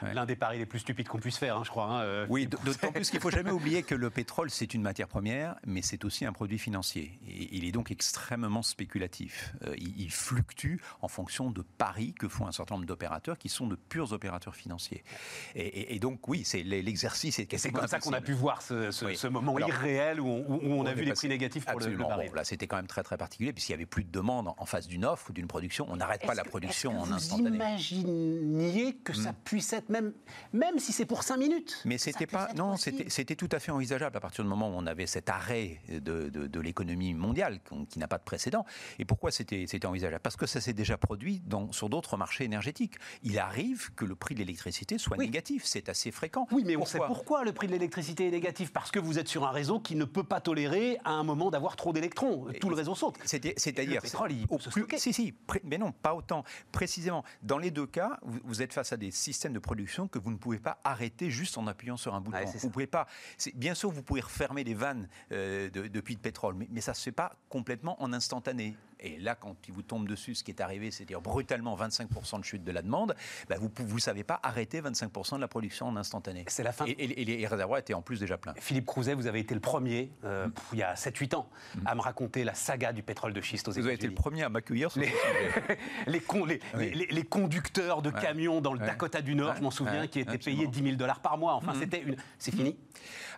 [0.02, 1.86] l'un des paris les plus stupides qu'on puisse faire, hein, je crois.
[1.86, 5.08] Hein, oui, d'autant plus qu'il ne faut jamais oublier que le pétrole, c'est une matière
[5.08, 7.18] première, mais c'est aussi un produit financier.
[7.26, 9.54] Et il est donc extrêmement spéculatif.
[9.78, 13.76] il, fluctue en fonction de paris que font un certain nombre d'opérateurs qui sont de
[13.76, 15.04] purs opérateurs financiers.
[15.56, 17.40] Et, donc, oui, c'est l'exercice.
[17.56, 20.94] C'est comme ça qu'on a pu voir ce, moment irréel où on, où on a
[20.94, 22.32] vu les prix négatifs pour le, baril.
[22.34, 24.88] là, c'était quand même très très particulier, puisqu'il n'y avait plus de demande en face
[24.88, 25.86] d'une offre ou d'une production.
[25.90, 27.50] On n'arrête pas la production en instantané.
[27.50, 29.36] Vous imaginiez que ça hmm.
[29.44, 30.14] puisse être, même,
[30.54, 32.50] même si c'est pour 5 minutes Mais c'était pas.
[32.56, 35.82] Non, c'était tout à fait envisageable à partir du moment où on avait cet arrêt
[35.90, 38.66] de, de, l'économie mondiale qui n'a pas de précédent.
[38.98, 40.22] Et pourquoi c'était envisageable?
[40.22, 42.96] Parce que ça s'est déjà produit dans, sur d'autres marchés énergétiques.
[43.24, 45.64] Il arrive que le prix de l'électricité soit négatif.
[45.66, 46.48] C'est assez fréquent.
[46.52, 48.72] Oui, mais on sait pourquoi le prix de l'électricité est négatif?
[48.72, 51.50] Parce que vous êtes sur un réseau qui ne peut pas tolérer à un moment
[51.50, 52.48] d'avoir trop d'électrons.
[52.60, 53.16] Tout le réseau saute.
[53.26, 54.02] C'est-à-dire.
[54.50, 56.44] au plus, si, si, mais non, pas autant.
[56.72, 60.32] Précisément, dans les deux cas, vous, êtes face à des systèmes de production que vous
[60.32, 62.38] ne pouvez pas arrêter juste en appuyant sur un bouton.
[62.60, 63.08] vous pouvez pas.
[63.56, 66.82] Bien sûr, vous pouvez refermer les vannes euh, de, de, puits de pétrole, mais, mais
[66.82, 68.76] ça ne se fait pas complètement en instantané.
[69.02, 72.46] Et là, quand il vous tombe dessus, ce qui est arrivé, c'est-à-dire brutalement 25% de
[72.46, 73.16] chute de la demande,
[73.50, 76.46] bah, vous ne savez pas arrêter 25% de la production en instantané.
[76.48, 76.86] C'est la fin.
[76.86, 78.54] Et, les réservoirs étaient en plus déjà pleins.
[78.58, 80.54] Philippe Crouzet, vous avez été le premier, euh, mm.
[80.74, 81.82] il y a 7-8 ans, mm.
[81.86, 83.84] à me raconter la saga du pétrole de schiste aux États-Unis.
[83.84, 85.12] Vous avez été le premier à m'accueillir sur les,
[86.76, 90.38] les, les, conducteurs de camions dans le Dakota du Nord, je m'en souviens, qui étaient
[90.38, 91.54] payés 10 000 dollars par mois.
[91.56, 91.80] Enfin, mm.
[91.80, 92.16] c'était une.
[92.38, 92.78] C'est fini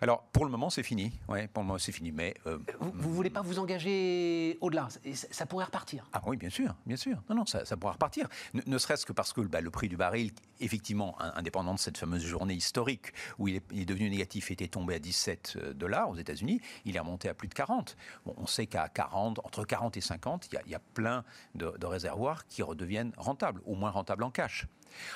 [0.00, 1.12] Alors, pour le moment, c'est fini.
[1.28, 2.12] Ouais, pour le moment, c'est fini.
[2.12, 2.34] Mais.
[2.46, 4.88] Euh, vous ne voulez pas vous engager au-delà?
[5.12, 5.66] Ça pourrait.
[6.12, 7.22] Ah, oui, bien sûr, bien sûr.
[7.28, 8.26] Non, non, ça, pourra repartir.
[8.54, 12.24] Ne, serait-ce que parce que bah, le prix du baril, effectivement, indépendant de cette fameuse
[12.24, 16.60] journée historique où il est, devenu négatif, était tombé à 17 euh, dollars aux États-Unis,
[16.84, 17.96] il est remonté à plus de 40.
[18.24, 21.86] Bon, on sait qu'à 40, entre 40 et 50, il y a, plein de, de
[21.86, 24.66] réservoirs qui redeviennent rentables, au moins rentables en cash.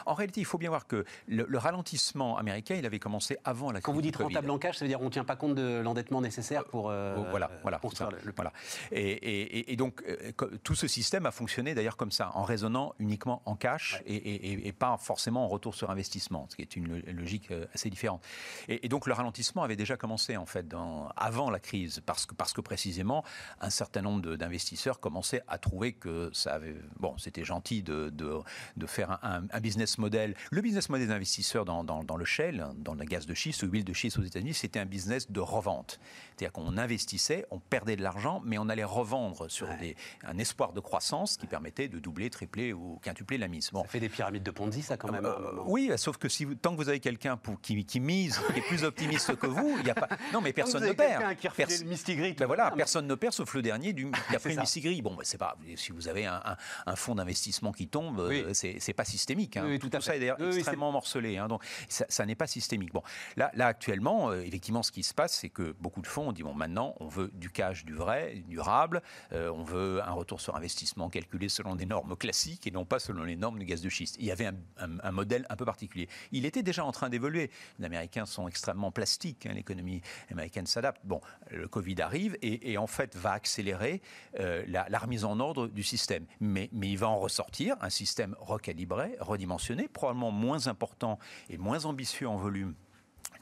[0.06, 3.80] En réalité, il faut bien voir que le, ralentissement américain, il avait commencé avant la
[3.80, 5.80] Quand vous dites rentable en cash, ça veut dire qu'on ne tient pas compte de
[5.80, 8.52] l'endettement nécessaire pour euh, voilà, voilà, construire le, Voilà.
[8.92, 13.56] Et, donc, euh, tout ce système a fonctionné d'ailleurs comme ça, en raisonnant uniquement en
[13.56, 17.88] cash et, pas forcément en retour sur investissement, ce qui est une logique euh, assez
[17.88, 18.22] différente.
[18.68, 22.34] Et, donc, le ralentissement avait déjà commencé, en fait, dans, avant la crise, parce que,
[22.34, 23.24] parce que précisément,
[23.60, 26.76] un certain nombre d'investisseurs commençaient à trouver que ça avait.
[26.98, 30.36] Bon, c'était gentil de, de, faire un, un business model.
[30.52, 33.84] Le business model d'investisseurs dans, dans, le shell, dans le gaz de schiste ou l'huile
[33.84, 35.98] de schiste aux États-Unis, c'était un business de revente.
[36.28, 40.72] C'est-à-dire qu'on investissait, on perdait de l'argent, mais on allait revendre sur des, un espoir
[40.72, 43.70] de croissance qui permettait de doubler, tripler ou quintupler la mise.
[43.72, 43.82] Bon.
[43.82, 45.26] Ça fait des pyramides de Ponzi, ça quand même.
[45.26, 48.62] Euh, oui, sauf que si tant que vous avez quelqu'un qui, qui, mise, qui est
[48.68, 50.08] plus optimiste que vous, il n'y a pas.
[50.32, 51.36] Non, mais personne ne perd.
[51.36, 51.68] Qui Pers...
[51.68, 52.34] le.
[52.34, 54.10] Ben voilà, personne ne perd sauf le dernier du...
[54.28, 55.02] qui a pris le Mistigris.
[55.02, 55.56] Bon, ben c'est pas.
[55.74, 56.40] Si vous avez un,
[56.86, 59.55] un, fonds d'investissement qui tombe, euh, c'est pas systémique.
[59.56, 59.78] Hein.
[59.78, 61.38] tout, ça est d'ailleurs extrêmement morcelé.
[61.38, 62.92] Hein, donc ça, n'est pas systémique.
[62.92, 63.02] Bon,
[63.36, 66.32] là, là actuellement, euh, effectivement, ce qui se passe, c'est que beaucoup de fonds ont
[66.32, 69.02] dit bon, maintenant, on veut du cash, du vrai, durable.
[69.32, 72.98] Euh, on veut un retour sur investissement calculé selon des normes classiques et non pas
[72.98, 74.16] selon les normes du gaz de schiste.
[74.18, 76.08] Il y avait un, modèle un peu particulier.
[76.32, 77.50] Il était déjà en train d'évoluer.
[77.78, 79.46] Les Américains sont extrêmement plastiques.
[79.46, 81.00] Hein, l'économie américaine s'adapte.
[81.04, 84.02] Bon, le Covid arrive et, en fait va accélérer
[84.38, 86.26] euh, la, la, remise en ordre du système.
[86.40, 89.45] Mais, mais il va en ressortir un système recalibré, redimensionné,
[89.92, 92.74] probablement moins important et moins ambitieux en volume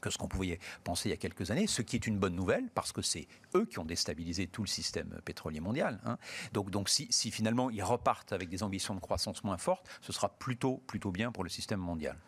[0.01, 2.35] que ce qu'on pouvait penser il y a quelques années, ce qui est une bonne
[2.35, 5.99] nouvelle parce que c'est eux qui ont déstabilisé tout le système pétrolier mondial.
[6.05, 6.19] Hein.
[6.53, 10.13] Donc, donc si, si, finalement ils repartent avec des ambitions de croissance moins fortes, ce
[10.13, 12.19] sera plutôt, plutôt bien pour le système mondial.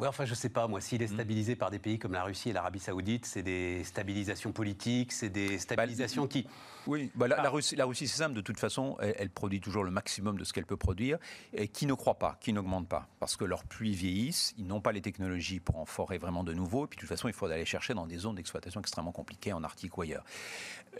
[0.00, 1.14] Oui, enfin, je sais pas, moi, s'il est mmh.
[1.14, 5.28] stabilisé par des pays comme la Russie et l'Arabie Saoudite, c'est des stabilisations politiques, c'est
[5.28, 6.46] des stabilisations qui.
[6.86, 9.90] Oui, bah, la, Russie, la Russie c'est simple, de toute façon, elle, produit toujours le
[9.90, 11.18] maximum de ce qu'elle peut produire,
[11.52, 14.80] et qui ne croit pas, qui n'augmente pas, parce que leurs pluies vieillissent, ils n'ont
[14.80, 17.34] pas les technologies pour en forer vraiment de nouveau, et puis de toute façon, il
[17.34, 20.24] faut aller chercher dans des zones d'exploitation extrêmement compliquées, en Arctique ou ailleurs.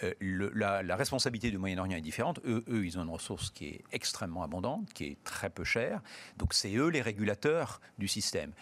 [0.04, 0.12] Euh,
[0.54, 2.40] la, responsabilité du Moyen-Orient est différente.
[2.44, 6.02] Eux, eux, ils ont une ressource qui est extrêmement abondante, qui est très peu chère,
[6.36, 8.52] donc c'est eux les régulateurs du système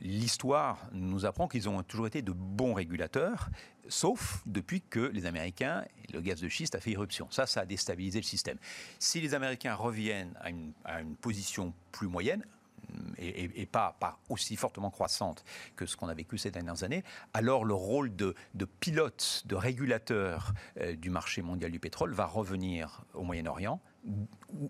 [0.00, 3.48] l'histoire nous apprend qu'ils ont toujours été de bons régulateurs,
[3.88, 7.28] sauf depuis que les Américains, le gaz de schiste a fait irruption.
[7.30, 8.58] Ça, ça a déstabilisé le système.
[8.98, 10.34] Si les Américains reviennent
[10.84, 12.44] à une, position plus moyenne,
[13.18, 15.44] et, pas, pas, aussi fortement croissante
[15.76, 18.34] que ce qu'on a vécu ces dernières années, alors le rôle de,
[18.80, 23.80] pilote, de régulateur euh, du marché mondial du pétrole va revenir au Moyen-Orient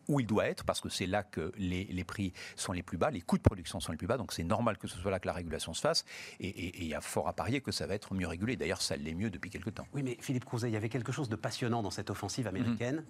[0.09, 3.11] où il doit être, parce que c'est là que les, prix sont les plus bas,
[3.11, 5.21] les coûts de production sont les plus bas, donc c'est normal que ce soit là
[5.21, 6.05] que la régulation se fasse,
[6.41, 8.57] et il y a fort à parier que ça va être mieux régulé.
[8.57, 9.87] D'ailleurs, ça l'est mieux depuis quelques temps.
[9.93, 12.97] Oui, mais Philippe Crouzet, il y avait quelque chose de passionnant dans cette offensive américaine.
[12.97, 13.05] Mhm.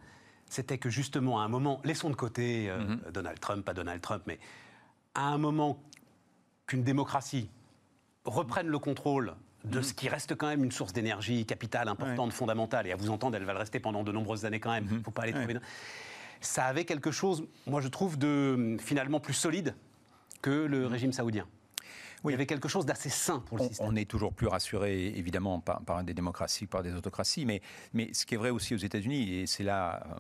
[0.51, 3.01] C'était que justement, à un moment, laissons de côté euh, mhm.
[3.13, 4.39] Donald Trump, pas Donald Trump, mais
[5.15, 5.83] à un moment
[6.67, 7.49] qu'une démocratie
[8.25, 9.83] reprenne le contrôle de mhm.
[9.83, 13.37] ce qui reste quand même une source d'énergie capitale importante, fondamentale, et à vous entendre,
[13.37, 15.33] elle va le rester pendant de nombreuses années quand même, il ne faut pas aller
[15.33, 15.61] trop vite.
[16.41, 19.75] Ça avait quelque chose, moi je trouve, de finalement plus solide
[20.41, 21.47] que le régime saoudien.
[22.25, 23.87] Il y avait quelque chose d'assez sain pour le on, système.
[23.89, 28.13] On est toujours plus rassuré, évidemment, par, par, des démocraties, par des autocraties, mais, mais
[28.13, 30.15] ce qui est vrai aussi aux États-Unis, et c'est là euh,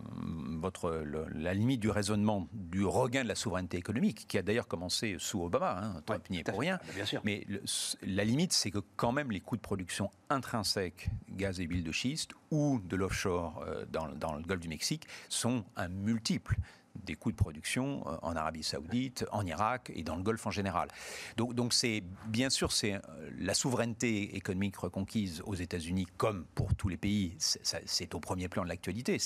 [0.60, 4.68] votre, le, la limite du raisonnement du regain de la souveraineté économique, qui a d'ailleurs
[4.68, 6.78] commencé sous Obama, hein, Trump ouais, n'y est pour rien.
[6.94, 7.20] Bien sûr.
[7.24, 7.62] Mais le,
[8.02, 11.92] la limite, c'est que quand même les coûts de production intrinsèques, gaz et huile de
[11.92, 16.56] schiste, ou de l'offshore euh, dans, dans le golfe du Mexique, sont un multiple
[17.04, 20.50] des coûts de production euh, en Arabie Saoudite, en Irak et dans le Golfe en
[20.50, 20.88] général.
[21.36, 23.00] Donc, donc c'est bien sûr c'est euh,
[23.38, 28.62] la souveraineté économique reconquise aux États-Unis, comme pour tous les pays, c'est au premier plan
[28.62, 29.18] de l'actualité.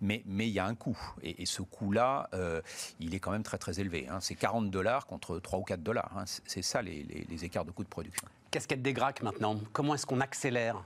[0.00, 2.60] Mais, mais il y a un coût et, et ce coût-là, euh,
[3.00, 4.08] il est quand même très très élevé.
[4.08, 4.18] Hein.
[4.20, 6.10] C'est 40 dollars contre 3 ou 4 dollars.
[6.16, 6.24] Hein.
[6.26, 8.26] C'est ça les, les, les, écarts de coûts de production.
[8.50, 9.60] Casquette des Gracs maintenant.
[9.72, 10.82] Comment est-ce qu'on accélère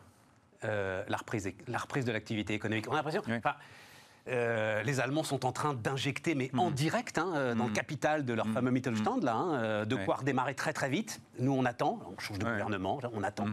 [0.65, 2.87] euh, la, reprise, la reprise de l'activité économique?
[2.89, 3.23] On a l'impression.
[3.27, 3.39] Oui.
[4.29, 6.59] Euh, les Allemands sont en train d'injecter, mais mmh.
[6.59, 7.69] en direct, hein, euh, dans mmh.
[7.69, 8.53] le capital de leur mmh.
[8.53, 10.21] fameux Mittelstand, là, hein, euh, de quoi ouais.
[10.21, 11.21] redémarrer très très vite.
[11.39, 12.53] Nous, on attend, on change de ouais.
[12.53, 13.47] gouvernement, on attend.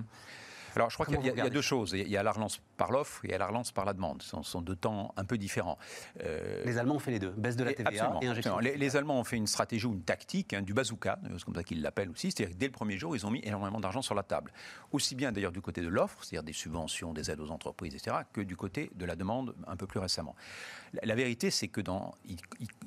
[0.75, 1.93] Alors, je crois qu'il y, y, a deux choses.
[1.93, 4.23] Il y a la relance par l'offre et a la relance par la demande.
[4.23, 5.77] Ce sont, sont deux temps un peu différents.
[6.23, 7.31] Euh, les Allemands ont fait les deux.
[7.31, 8.57] Baisse de la TVA absolument, et injection.
[8.59, 11.55] Les, les, Allemands ont fait une stratégie ou une tactique hein, du bazooka, c'est comme
[11.55, 12.31] ça qu'ils l'appellent aussi.
[12.31, 14.53] C'est-à-dire que dès le premier jour, ils ont mis énormément d'argent sur la table.
[14.93, 18.15] Aussi bien d'ailleurs du côté de l'offre, c'est-à-dire des subventions, des aides aux entreprises, etc.,
[18.31, 20.35] que du côté de la demande un peu plus récemment.
[20.93, 22.37] La, la vérité, c'est que dans, ils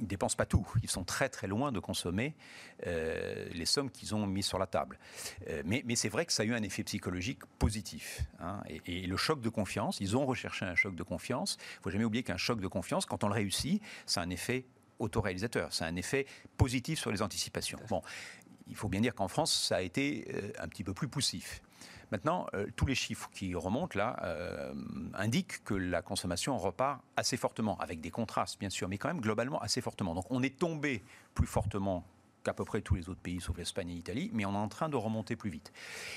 [0.01, 0.67] ne dépensent pas tout.
[0.83, 2.35] Ils sont très très loin de consommer
[2.87, 4.99] euh, les sommes qu'ils ont mises sur la table.
[5.49, 8.23] Euh, mais, mais c'est vrai que ça a eu un effet psychologique positif.
[8.41, 11.59] Hein, et, et, le choc de confiance, ils ont recherché un choc de confiance.
[11.59, 14.31] Il ne faut jamais oublier qu'un choc de confiance, quand on le réussit, c'est un
[14.31, 14.65] effet
[14.99, 17.81] autoréalisateur, c'est un effet positif sur les anticipations.
[17.89, 18.03] Bon,
[18.69, 21.63] il faut bien dire qu'en France, ça a été euh, un petit peu plus poussif.
[22.13, 24.75] Maintenant, euh, tous les chiffres qui remontent là euh,
[25.15, 29.21] indiquent que la consommation repart assez fortement, avec des contrastes bien sûr, mais quand même
[29.21, 30.15] globalement assez fortement.
[30.15, 31.03] Donc on est tombé
[31.35, 32.05] plus fortement
[32.43, 34.69] qu'à peu près tous les autres pays, sauf l'Espagne et l'Italie, mais on est en
[34.69, 35.73] train de remonter plus vite.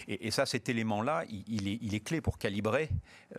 [0.08, 2.90] Et, ça, cet élément-là, il, est, clé pour calibrer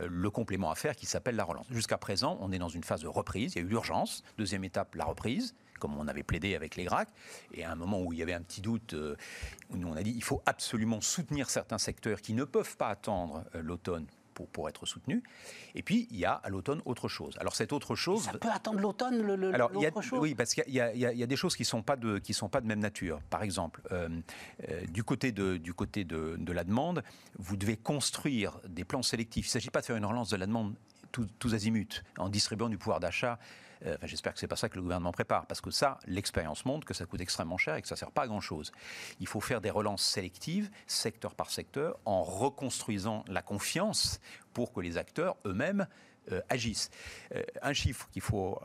[0.01, 1.66] euh, le complément à faire qui s'appelle la relance.
[1.70, 4.64] Jusqu'à présent, on est dans une phase de reprise, il y a eu l'urgence, deuxième
[4.64, 7.09] étape, la reprise, comme on avait plaidé avec les Gracs,
[7.53, 9.16] et à un moment où il y avait un petit doute, euh,
[9.70, 13.44] nous on a dit il faut absolument soutenir certains secteurs qui ne peuvent pas attendre
[13.55, 15.22] euh, l'automne pour, pour, être soutenu.
[15.75, 17.37] Et puis, il y a à l'automne autre chose.
[17.40, 18.25] Alors, cette autre chose.
[18.25, 21.01] Ça peut attendre l'automne, le, le, Alors, y a, chose Oui, parce qu'il y, y,
[21.01, 23.20] y, a des choses qui ne sont, pas de, qui sont pas de même nature.
[23.31, 24.09] Par exemple, euh,
[24.68, 27.03] euh, du côté, de, du côté de, de, la demande,
[27.38, 29.46] vous devez construire des plans sélectifs.
[29.46, 30.75] Il ne s'agit pas de faire une relance de la demande
[31.38, 33.38] tous, azimuts, en distribuant du pouvoir d'achat
[33.84, 36.86] Enfin, J'espère que c'est pas ça que le gouvernement prépare, parce que ça, l'expérience montre
[36.86, 38.72] que ça coûte extrêmement cher et que ça sert pas à grand chose.
[39.20, 44.20] Il faut faire des relances sélectives, secteur par secteur, en reconstruisant la confiance
[44.52, 45.86] pour que les acteurs eux-mêmes
[46.32, 46.90] euh, agissent.
[47.34, 48.60] Euh, un chiffre qu'il faut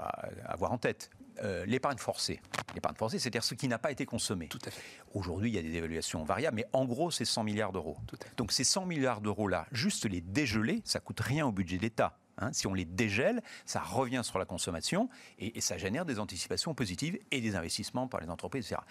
[0.45, 1.09] avoir en tête.
[1.43, 2.39] Euh, l'épargne forcée.
[2.75, 4.47] L'épargne forcée, c'est-à-dire ce qui n'a pas été consommé.
[4.47, 4.81] Tout à fait.
[5.13, 7.97] Aujourd'hui, il y a des évaluations variables, mais en gros, c'est 100 milliards d'euros.
[8.37, 12.17] Donc ces 100 milliards d'euros-là, juste les dégeler, ça coûte rien au budget d'État.
[12.41, 16.73] Hein, si on les dégèle, ça revient sur la consommation et, ça génère des anticipations
[16.73, 18.81] positives et des investissements par les entreprises, etc.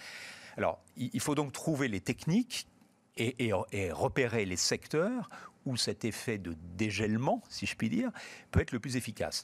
[0.56, 2.68] Alors, il, faut donc trouver les techniques
[3.16, 5.28] et, et, et, repérer les secteurs
[5.66, 8.10] où cet effet de dégèlement, si je puis dire,
[8.50, 9.42] peut être le plus efficace.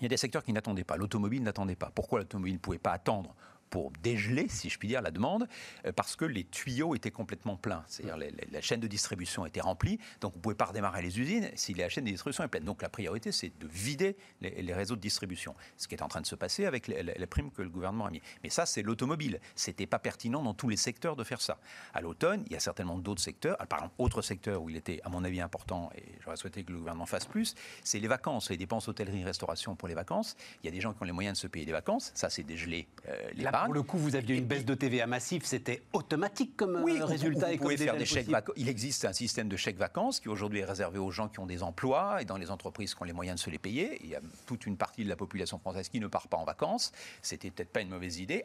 [0.00, 0.96] Il y a des secteurs qui n'attendaient pas.
[0.96, 1.90] L'automobile n'attendait pas.
[1.94, 3.34] Pourquoi l'automobile ne pouvait pas attendre
[3.76, 5.46] pour dégeler, si je puis dire, la demande,
[5.84, 7.84] euh, parce que les tuyaux étaient complètement pleins.
[7.88, 11.20] C'est-à-dire la, la, chaîne de distribution était remplie, donc vous ne pouvez pas redémarrer les
[11.20, 12.64] usines si la chaîne de distribution est pleine.
[12.64, 16.08] Donc la priorité, c'est de vider les, les, réseaux de distribution, ce qui est en
[16.08, 18.22] train de se passer avec les, les primes que le gouvernement a mis.
[18.42, 19.40] Mais ça, c'est l'automobile.
[19.54, 21.58] C'était pas pertinent dans tous les secteurs de faire ça.
[21.92, 23.58] À l'automne, il y a certainement d'autres secteurs.
[23.58, 26.72] Par exemple, autre secteur où il était, à mon avis, important, et j'aurais souhaité que
[26.72, 30.34] le gouvernement fasse plus, c'est les vacances, les dépenses hôtellerie-restauration pour les vacances.
[30.62, 32.10] Il y a des gens qui ont les moyens de se payer des vacances.
[32.14, 35.42] Ça, c'est dégelé euh, les pour le coup, vous aviez une baisse de TVA massive,
[35.44, 37.46] c'était automatique comme oui, résultat.
[37.46, 38.54] Vous, vous pouvez faire des chèques vacances.
[38.56, 41.46] Il existe un système de chèques vacances qui aujourd'hui est réservé aux gens qui ont
[41.46, 43.98] des emplois et dans les entreprises qui ont les moyens de se les payer.
[44.02, 46.44] Il y a toute une partie de la population française qui ne part pas en
[46.44, 46.92] vacances.
[47.22, 48.44] C'était peut-être pas une mauvaise idée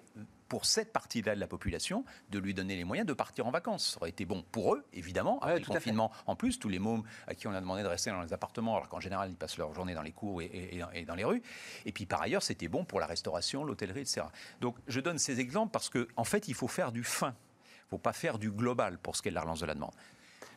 [0.52, 3.92] pour cette partie-là de la population de lui donner les moyens de partir en vacances.
[3.92, 6.78] Ça aurait été bon pour eux, évidemment, avec ouais, le confinement en plus, tous les
[6.78, 9.38] mômes à qui on a demandé de rester dans les appartements, alors qu'en général, ils
[9.38, 11.42] passent leur journée dans les cours et, et, et dans les rues.
[11.86, 14.24] Et puis par ailleurs, c'était bon pour la restauration, l'hôtellerie, etc.
[14.60, 17.34] Donc je donne ces exemples parce qu'en en fait, il faut faire du fin.
[17.64, 19.68] Il ne faut pas faire du global pour ce qui est de la relance de
[19.68, 19.94] la demande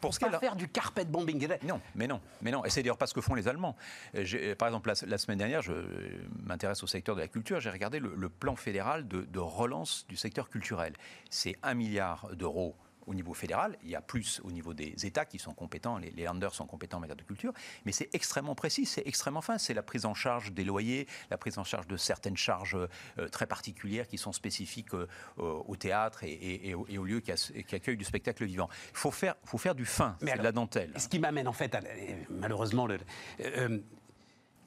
[0.05, 1.49] pour ce pas faire du carpet bombing.
[1.65, 2.65] Non, mais non, mais non.
[2.65, 3.77] Et c'est d'ailleurs pas ce que font les Allemands.
[4.59, 5.73] Par exemple, la, la semaine dernière, je
[6.45, 7.61] m'intéresse au secteur de la culture.
[7.61, 10.93] J'ai regardé le, le, plan fédéral de, de relance du secteur culturel.
[11.31, 15.25] C'est un milliard d'euros au niveau fédéral, il y a plus au niveau des États
[15.25, 17.53] qui sont compétents, les, les landers sont compétents en matière de culture,
[17.85, 19.59] mais c'est extrêmement précis, c'est extrêmement fin.
[19.59, 23.29] C'est la prise en charge des loyers, la prise en charge de certaines charges euh,
[23.29, 28.45] très particulières qui sont spécifiques euh, au théâtre et, aux lieux qui, accueillent du spectacle
[28.45, 28.69] vivant.
[28.93, 30.93] Il faut faire, faut faire du fin, c'est de la dentelle.
[30.97, 31.77] Ce qui m'amène en fait,
[32.31, 32.99] malheureusement, le,
[33.41, 33.79] euh,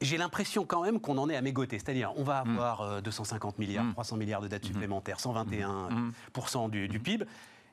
[0.02, 1.80] j'ai l'impression quand même qu'on en est à mégoter.
[1.80, 2.50] C'est-à-dire, on va mm.
[2.50, 4.20] avoir 250 milliards, 300 mm.
[4.20, 4.68] milliards de dettes mm.
[4.68, 7.26] supplémentaires, 121% du, du PIB.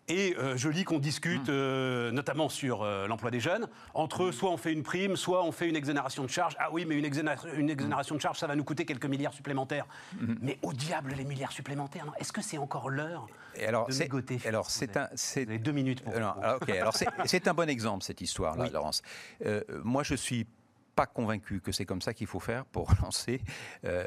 [0.08, 4.50] Et euh, je lis qu'on discute, euh, notamment sur euh, l'emploi des jeunes, entre soit
[4.50, 6.56] on fait une prime, soit on fait une exonération de charges.
[6.58, 9.86] Ah oui, mais une, exonération de charges, ça va nous coûter quelques milliards supplémentaires.
[10.42, 14.96] Mais au diable les milliards supplémentaires Est-ce que c'est encore l'heure de mégoter Alors, c'est
[14.96, 15.08] un.
[15.14, 16.14] C'est deux minutes pour.
[16.14, 16.36] Alors,
[16.68, 19.02] alors c'est un bon exemple cette histoire-là, Laurence.
[19.84, 20.46] moi, je suis
[20.94, 23.40] pas convaincu que c'est comme ça qu'il faut faire pour lancer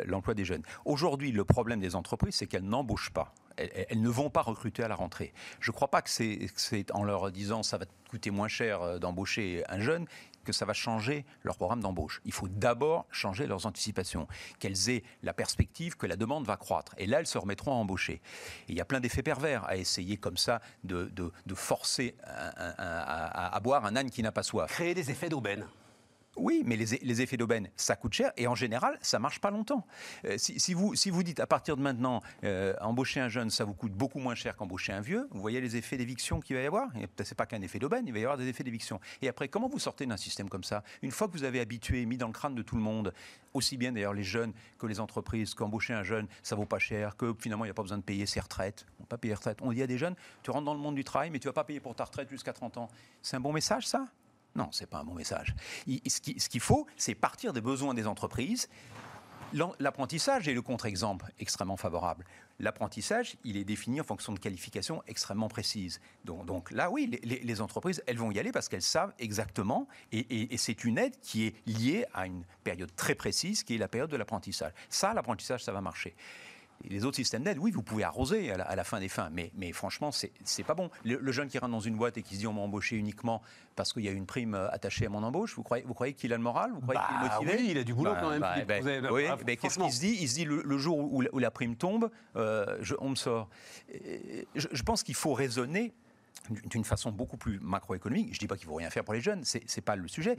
[0.06, 0.64] l'emploi des jeunes.
[0.86, 4.88] Aujourd'hui, le problème des entreprises, c'est qu'elles n'embauchent pas elles, ne vont pas recruter à
[4.88, 5.34] la rentrée.
[5.60, 9.00] Je ne crois pas que c'est en leur disant ça va coûter moins cher euh,
[9.00, 10.06] d'embaucher un jeune
[10.44, 12.22] que ça va changer leur programme d'embauche.
[12.24, 14.28] Il faut d'abord changer leurs anticipations,
[14.60, 16.96] qu'elles aient la perspective que la demande va croître.
[16.98, 18.22] Et là, elles se remettront à embaucher.
[18.70, 21.12] Il y a plein d'effets pervers à essayer comme ça de,
[21.54, 24.72] forcer à, boire un âne qui n'a pas soif.
[24.72, 25.66] Créer des effets d'aubaine.
[26.38, 29.86] Oui, mais les, effets d'aubaine, ça coûte cher et en général, ça marche pas longtemps.
[30.26, 33.94] Euh, si, vous, dites à partir de maintenant, euh, embaucher un jeune, ça vous coûte
[33.94, 36.90] beaucoup moins cher qu'embaucher un vieux, vous voyez les effets d'éviction qu'il va y avoir?
[36.94, 39.00] Ce n'est pas qu'un effet d'aubaine, il va y avoir des effets d'éviction.
[39.22, 40.84] Et après, comment vous sortez d'un système comme ça?
[41.02, 43.14] Une fois que vous avez habitué, mis dans le crâne de tout le monde,
[43.54, 47.18] aussi bien d'ailleurs les jeunes que les entreprises, qu'embaucher un jeune, ça vaut pas cher,
[47.18, 48.86] que finalement il n'y a pas besoin de payer ses retraites.
[49.00, 49.58] On pas payer retraite.
[49.62, 51.54] On dit à des jeunes, tu rentres dans le monde du travail, mais tu vas
[51.54, 52.90] pas payer pour ta retraite jusqu'à 30 ans.
[53.22, 54.06] C'est un bon message, ça?
[54.58, 55.56] Non, ce n'est pas un bon message.
[55.88, 58.68] ce qu'il faut, c'est partir des besoins des entreprises.
[59.80, 62.26] L'apprentissage est le contre-exemple extrêmement favorable.
[62.60, 66.02] L'apprentissage, il est défini en fonction de qualifications extrêmement précises.
[66.26, 70.58] Donc, là, oui, les, entreprises, elles vont y aller parce qu'elles savent exactement, et, et
[70.58, 74.10] c'est une aide qui est liée à une période très précise, qui est la période
[74.10, 74.74] de l'apprentissage.
[74.90, 76.16] Ça, l'apprentissage, ça va marcher
[76.84, 79.72] les autres systèmes d'aide, oui, vous pouvez arroser à la, fin des fins, mais, mais
[79.72, 80.90] franchement, c'est pas bon.
[81.04, 83.42] Le, jeune qui rentre dans une boîte et qui se dit on m'a embauché uniquement
[83.76, 86.14] parce qu'il y a une prime euh, attachée à mon embauche, vous croyez, vous croyez
[86.14, 86.72] qu'il a le moral?
[86.74, 87.58] Vous croyez qu'il est bah motivé?
[87.60, 88.42] Oui, il a du boulot bah, quand même.
[88.42, 90.18] Bah, oui, mais qu'est-ce qu'il se dit?
[90.20, 93.50] Il se dit le, jour où, la prime tombe, euh, je, on me sort.
[94.56, 95.94] Je, je pense qu'il faut raisonner
[96.66, 98.30] d'une façon beaucoup plus macroéconomique.
[98.32, 100.08] Je ne dis pas qu'il faut rien faire pour les jeunes, ce n'est pas le
[100.08, 100.36] sujet.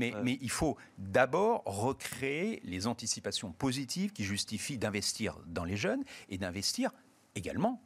[0.00, 6.38] mais, il faut d'abord recréer les anticipations positives qui justifient d'investir dans les jeunes et
[6.38, 6.90] d'investir
[7.34, 7.80] également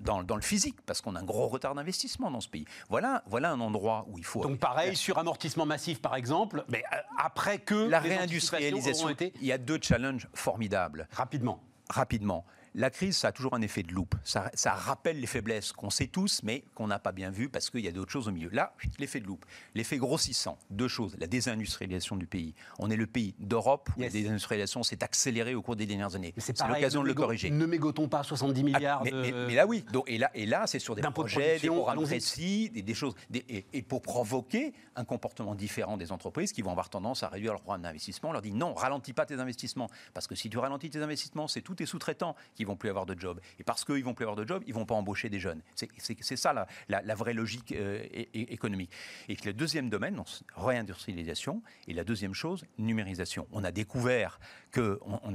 [0.00, 2.64] dans, le physique, parce qu'on a un gros retard d'investissement dans ce pays.
[2.88, 4.42] Voilà, voilà un endroit où il faut...
[4.42, 7.88] Donc pareil, sur amortissement massif par exemple, mais euh, après que...
[7.88, 11.08] La réindustrialisation, il y a deux challenges formidables.
[11.12, 11.62] Rapidement.
[11.90, 14.14] Rapidement la crise, ça a toujours un effet de loupe.
[14.24, 17.80] Ça, rappelle les faiblesses qu'on sait tous, mais qu'on n'a pas bien vues parce qu'il
[17.80, 18.50] y a d'autres choses au milieu.
[18.50, 19.44] Là, l'effet de loupe.
[19.74, 20.58] L'effet grossissant.
[20.70, 21.16] Deux choses.
[21.18, 22.54] La désindustrialisation du pays.
[22.78, 26.34] On est le pays d'Europe où la désindustrialisation s'est accélérée au cours des dernières années.
[26.38, 27.50] C'est l'occasion de le corriger.
[27.50, 29.02] Ne mégotons pas 70 milliards.
[29.04, 29.84] Ah, mais, là, oui.
[30.06, 33.14] et là, et là c'est sur des projets, des programmes précis, des, choses.
[33.32, 37.60] et, pour provoquer un comportement différent des entreprises qui vont avoir tendance à réduire leur
[37.60, 38.30] programme d'investissement.
[38.30, 39.88] On leur dit non, ralentis pas tes investissements.
[40.14, 43.06] Parce que si tu ralentis tes investissements, c'est tous tes sous-traitants qui vont plus avoir
[43.06, 43.40] de job.
[43.60, 45.62] Et parce qu'ils vont plus avoir de job, ils vont pas embaucher des jeunes.
[45.76, 48.90] C'est ça la, vraie logique euh, économique.
[49.28, 50.20] Et le deuxième domaine,
[50.56, 51.62] réindustrialisation.
[51.86, 53.46] Et la deuxième chose, numérisation.
[53.52, 54.40] On a découvert
[54.74, 55.32] qu'on on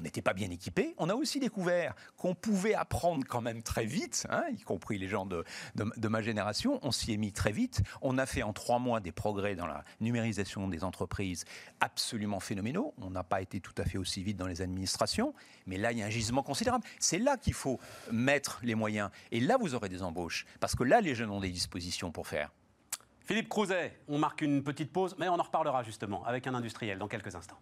[0.00, 0.94] n'était pas bien équipé.
[0.96, 5.08] On a aussi découvert qu'on pouvait apprendre quand même très vite, hein, y compris les
[5.08, 6.78] gens de, de ma génération.
[6.80, 7.82] On s'y est mis très vite.
[8.00, 11.44] On a fait en trois mois des progrès dans la numérisation des entreprises
[11.80, 12.94] absolument phénoménaux.
[12.96, 15.34] On n'a pas été tout à fait aussi vite dans les administrations,
[15.66, 16.61] mais là, il y a un gisement considérable.
[16.98, 17.78] C'est là qu'il faut
[18.10, 19.10] mettre les moyens.
[19.30, 20.46] Et là, vous aurez des embauches.
[20.60, 22.50] Parce que là, les jeunes ont des dispositions pour faire.
[23.24, 26.98] Philippe Crouzet, on marque une petite pause, mais on en reparlera justement avec un industriel
[26.98, 27.58] dans quelques instants.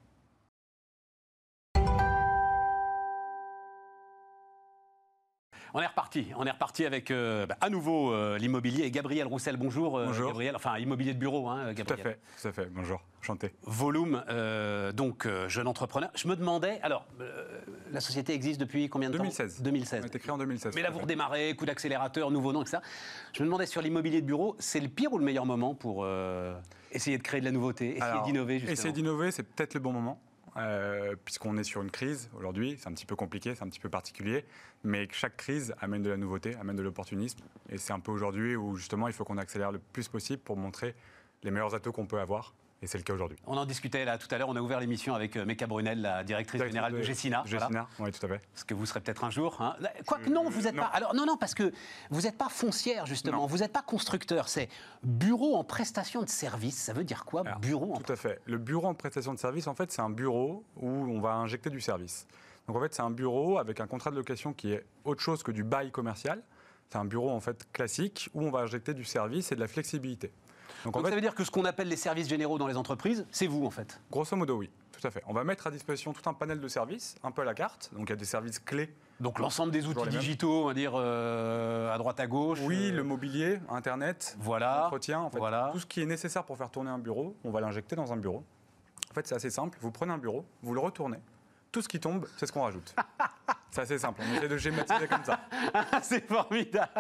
[5.72, 6.26] On est reparti.
[6.36, 9.56] On est reparti avec euh, bah, à nouveau euh, l'immobilier et Gabriel Roussel.
[9.56, 10.28] Bonjour, euh, bonjour.
[10.28, 10.56] Gabriel.
[10.56, 11.86] Enfin, immobilier de bureau, hein, Gabriel.
[11.86, 12.66] Tout à fait, tout à fait.
[12.72, 13.52] Bonjour, enchanté.
[13.62, 14.24] Volume,
[14.94, 16.10] donc jeune entrepreneur.
[16.14, 17.06] Je me demandais, alors,
[17.92, 19.56] la société existe depuis combien de 2016.
[19.56, 19.98] temps 2016.
[19.98, 20.74] Elle a été créée en 2016.
[20.74, 22.78] Mais là, vous redémarrez, coup d'accélérateur, nouveau nom, etc.
[23.32, 26.06] Je me demandais sur l'immobilier de bureau, c'est le pire ou le meilleur moment pour
[26.92, 30.20] essayer de créer de la nouveauté, essayer d'innover Essayer d'innover, c'est peut-être le bon moment.
[30.60, 32.76] Euh, puisqu'on est sur une crise aujourd'hui.
[32.78, 34.44] C'est un petit peu compliqué, c'est un petit peu particulier,
[34.84, 37.40] mais chaque crise amène de la nouveauté, amène de l'opportunisme.
[37.70, 40.56] Et c'est un peu aujourd'hui où justement il faut qu'on accélère le plus possible pour
[40.56, 40.94] montrer
[41.42, 42.52] les meilleurs atouts qu'on peut avoir
[42.82, 43.36] Et c'est le cas aujourd'hui.
[43.46, 46.00] On en discutait là tout à l'heure, on a ouvert l'émission avec euh, Meka Brunel,
[46.00, 47.42] la directrice générale de Gessina.
[47.44, 48.40] Gessina, oui, tout à fait.
[48.54, 49.60] Parce que vous serez peut-être un jour.
[49.60, 49.76] Hein.
[50.06, 50.86] Quoique non, vous n'êtes pas.
[50.86, 51.72] Alors non, non, parce que
[52.10, 54.48] vous n'êtes pas foncière justement, vous n'êtes pas constructeur.
[54.48, 54.68] C'est
[55.02, 56.76] bureau en prestation de service.
[56.76, 57.98] Ça veut dire quoi, bureau en...
[57.98, 58.40] Tout à fait.
[58.46, 61.68] Le bureau en prestation de service, en fait, c'est un bureau où on va injecter
[61.68, 62.26] du service.
[62.66, 65.42] Donc en fait, c'est un bureau avec un contrat de location qui est autre chose
[65.42, 66.42] que du bail commercial.
[66.88, 69.68] C'est un bureau en fait classique où on va injecter du service et de la
[69.68, 70.32] flexibilité.
[70.84, 73.46] Donc, ça veut dire que ce qu'on appelle les services généraux dans les entreprises, c'est
[73.46, 74.70] vous en fait Grosso modo, oui.
[74.92, 75.22] Tout à fait.
[75.26, 77.90] On va mettre à disposition tout un panel de services, un peu à la carte.
[77.94, 78.92] Donc il y a des services clés.
[79.18, 82.58] Donc l'ensemble des outils digitaux, on va dire euh, à droite à gauche.
[82.62, 85.70] Oui, euh, le mobilier, Internet, voilà, l'entretien, en fait, voilà.
[85.72, 88.16] tout ce qui est nécessaire pour faire tourner un bureau, on va l'injecter dans un
[88.16, 88.44] bureau.
[89.10, 89.78] En fait, c'est assez simple.
[89.80, 91.18] Vous prenez un bureau, vous le retournez.
[91.72, 92.94] Tout ce qui tombe, c'est ce qu'on rajoute.
[93.70, 95.40] C'est assez simple, on essaie de schématiser comme ça.
[96.02, 96.90] c'est formidable.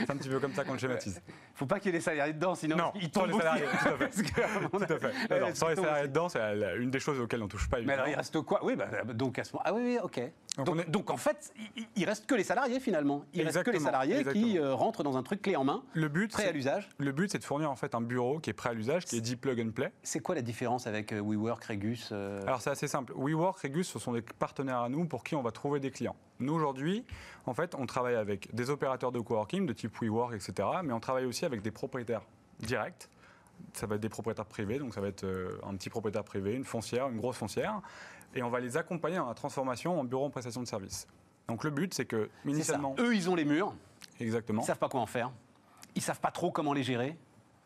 [0.00, 1.20] C'est un petit peu comme ça qu'on le schématise.
[1.54, 3.64] Faut pas qu'il y ait les salariés dedans, sinon non, ils tombent les salariés.
[3.66, 4.68] Tout à fait.
[4.70, 5.54] tout à fait.
[5.54, 6.40] sans les salariés dedans, c'est
[6.78, 7.80] une des choses auxquelles on touche pas.
[7.80, 8.64] Mais alors il reste quoi?
[8.64, 9.62] Oui, bah, donc à ce moment.
[9.64, 10.20] Ah oui, oui, ok.
[10.64, 11.52] Donc, donc, en fait,
[11.96, 13.24] il, reste que les salariés finalement.
[13.34, 16.08] Il reste que les salariés qui euh, rentrent dans un truc clé en main, le
[16.08, 16.88] but, prêt à l'usage.
[16.98, 19.16] Le but, c'est de fournir en fait un bureau qui est prêt à l'usage, qui
[19.16, 19.92] est dit plug and play.
[20.02, 22.42] C'est quoi la différence avec euh, WeWork, Regus euh?
[22.46, 23.12] Alors c'est assez simple.
[23.16, 26.16] WeWork, Regus, ce sont des partenaires à nous pour qui on va trouver des clients.
[26.40, 27.04] Nous aujourd'hui,
[27.44, 30.68] en fait, on travaille avec des opérateurs de coworking de type WeWork, etc.
[30.84, 32.22] Mais on travaille aussi avec des propriétaires
[32.60, 33.08] directs
[33.72, 35.24] ça va être des propriétaires privés, donc ça va être
[35.66, 37.80] un petit propriétaire privé, une foncière, une grosse foncière,
[38.36, 41.06] et on va les accompagner dans la transformation en bureau en prestation de service.
[41.48, 43.74] Donc le but, c'est que initialement, eux, ils ont les murs.
[44.20, 44.62] Exactement.
[44.62, 45.30] Ils savent pas quoi en faire.
[45.94, 47.16] Ils savent pas trop comment les gérer.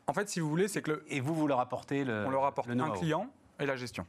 [0.06, 1.04] En fait, si vous voulez, c'est que le...
[1.08, 2.24] et vous, vous leur apportez le.
[2.26, 4.06] On leur apporte un client et la gestion.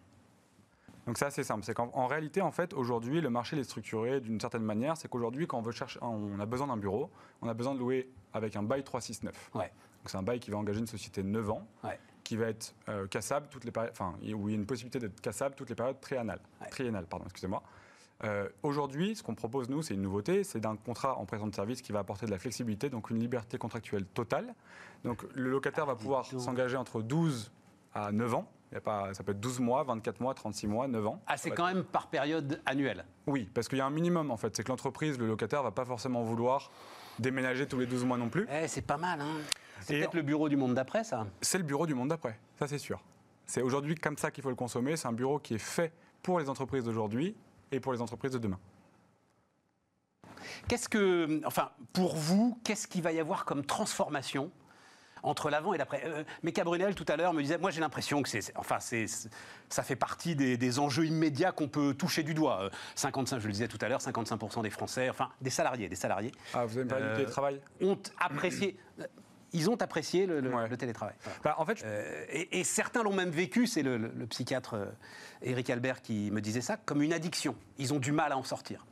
[1.08, 1.64] Donc c'est assez simple.
[1.64, 4.98] C'est qu'en réalité, en fait, aujourd'hui, le marché est structuré d'une certaine manière.
[4.98, 7.10] C'est qu'aujourd'hui, quand on veut chercher, on a besoin d'un bureau,
[7.42, 9.52] on a besoin de louer avec un bail 369.
[9.56, 9.62] Ouais.
[9.62, 9.72] Donc
[10.06, 11.68] c'est un bail qui va engager une société de 9 ans.
[11.84, 12.00] Ouais
[12.32, 15.20] qui va être euh, cassable toutes les enfin, où il y a une possibilité d'être
[15.20, 16.40] cassable toutes les périodes triennales.
[16.70, 17.62] triennales pardon, excusez-moi.
[18.24, 21.54] Euh, aujourd'hui, ce qu'on propose, nous, c'est une nouveauté, c'est d'un contrat en présent de
[21.54, 24.56] service qui va apporter de la flexibilité, donc une liberté contractuelle totale.
[25.04, 27.52] Donc le locataire va pouvoir s'engager entre 12
[27.94, 28.50] à 9 ans.
[28.72, 31.22] Il y a pas, ça peut être 12 mois, 24 mois, 36 mois, 9 ans.
[31.28, 34.38] Ah, c'est quand même par période annuelle Oui, parce qu'il y a un minimum en
[34.38, 34.56] fait.
[34.56, 36.72] C'est que l'entreprise, le locataire, ne va pas forcément vouloir
[37.20, 38.48] déménager tous les 12 mois non plus.
[38.50, 39.42] Eh, c'est pas mal, hein
[39.82, 42.68] c'est peut-être le bureau du monde d'après, ça C'est le bureau du monde d'après, ça
[42.68, 43.02] c'est sûr.
[43.46, 44.96] C'est aujourd'hui comme ça qu'il faut le consommer.
[44.96, 45.92] C'est un bureau qui est fait
[46.24, 47.36] pour les entreprises d'aujourd'hui
[47.72, 48.60] et pour les entreprises de demain.
[50.68, 54.52] Qu'est-ce que, enfin, pour vous, qu'est-ce qu'il va y avoir comme transformation
[55.24, 56.02] entre l'avant et l'après?
[56.06, 59.06] Euh, mais Cabrunel, tout à l'heure, me disait, moi j'ai l'impression que c'est, enfin, c'est,
[59.70, 62.70] ça fait partie des, enjeux immédiats qu'on peut toucher du doigt.
[62.96, 65.96] 55, euh, je le disais tout à l'heure, 55% des Français, enfin, des salariés, des
[65.96, 66.32] salariés.
[66.54, 67.62] Ah, vous avez parlé du télétravail?
[67.82, 68.78] Ont apprécié
[69.54, 70.42] ils ont apprécié le,
[70.78, 71.16] télétravail.
[71.44, 74.76] Bah, en fait, euh, et, certains l'ont même vécu, c'est le, psychiatre
[75.42, 77.56] Eric Albert qui me disait ça, comme une addiction.
[77.78, 78.86] Ils ont du mal à en sortir.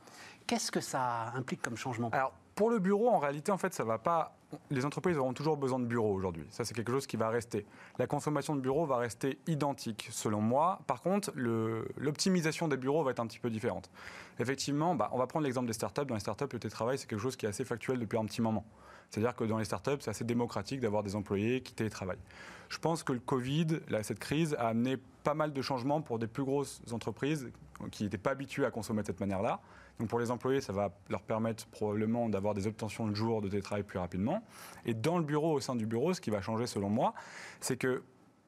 [0.46, 2.10] Qu'est-ce que ça implique comme changement?
[2.12, 4.36] Alors, pour le bureau, en réalité, en fait, ça va pas
[4.70, 6.44] les entreprises auront toujours besoin de bureaux aujourd'hui.
[6.50, 7.66] Ça, c'est quelque chose qui va rester.
[7.98, 10.80] La consommation de bureaux va rester identique, selon moi.
[10.86, 13.90] Par contre, l'optimisation des bureaux va être un petit peu différente.
[14.38, 16.04] Effectivement, bah, on va prendre l'exemple des startups.
[16.04, 18.42] Dans les startups, le télétravail, c'est quelque chose qui est assez factuel depuis un petit
[18.42, 18.64] moment.
[19.10, 22.18] C'est-à-dire que dans les startups, c'est assez démocratique d'avoir des employés qui télétravaillent.
[22.68, 26.28] Je pense que le Covid, cette crise, a amené pas mal de changements pour des
[26.28, 27.50] plus grosses entreprises
[27.90, 29.60] qui n'étaient pas habituées à consommer de cette manière-là.
[29.98, 33.48] Donc pour les employés, ça va leur permettre probablement d'avoir des obtentions de jours de
[33.48, 34.44] télétravail plus rapidement.
[34.86, 37.12] Et dans le bureau, au sein du bureau, ce qui va changer selon moi,
[37.60, 38.02] c'est que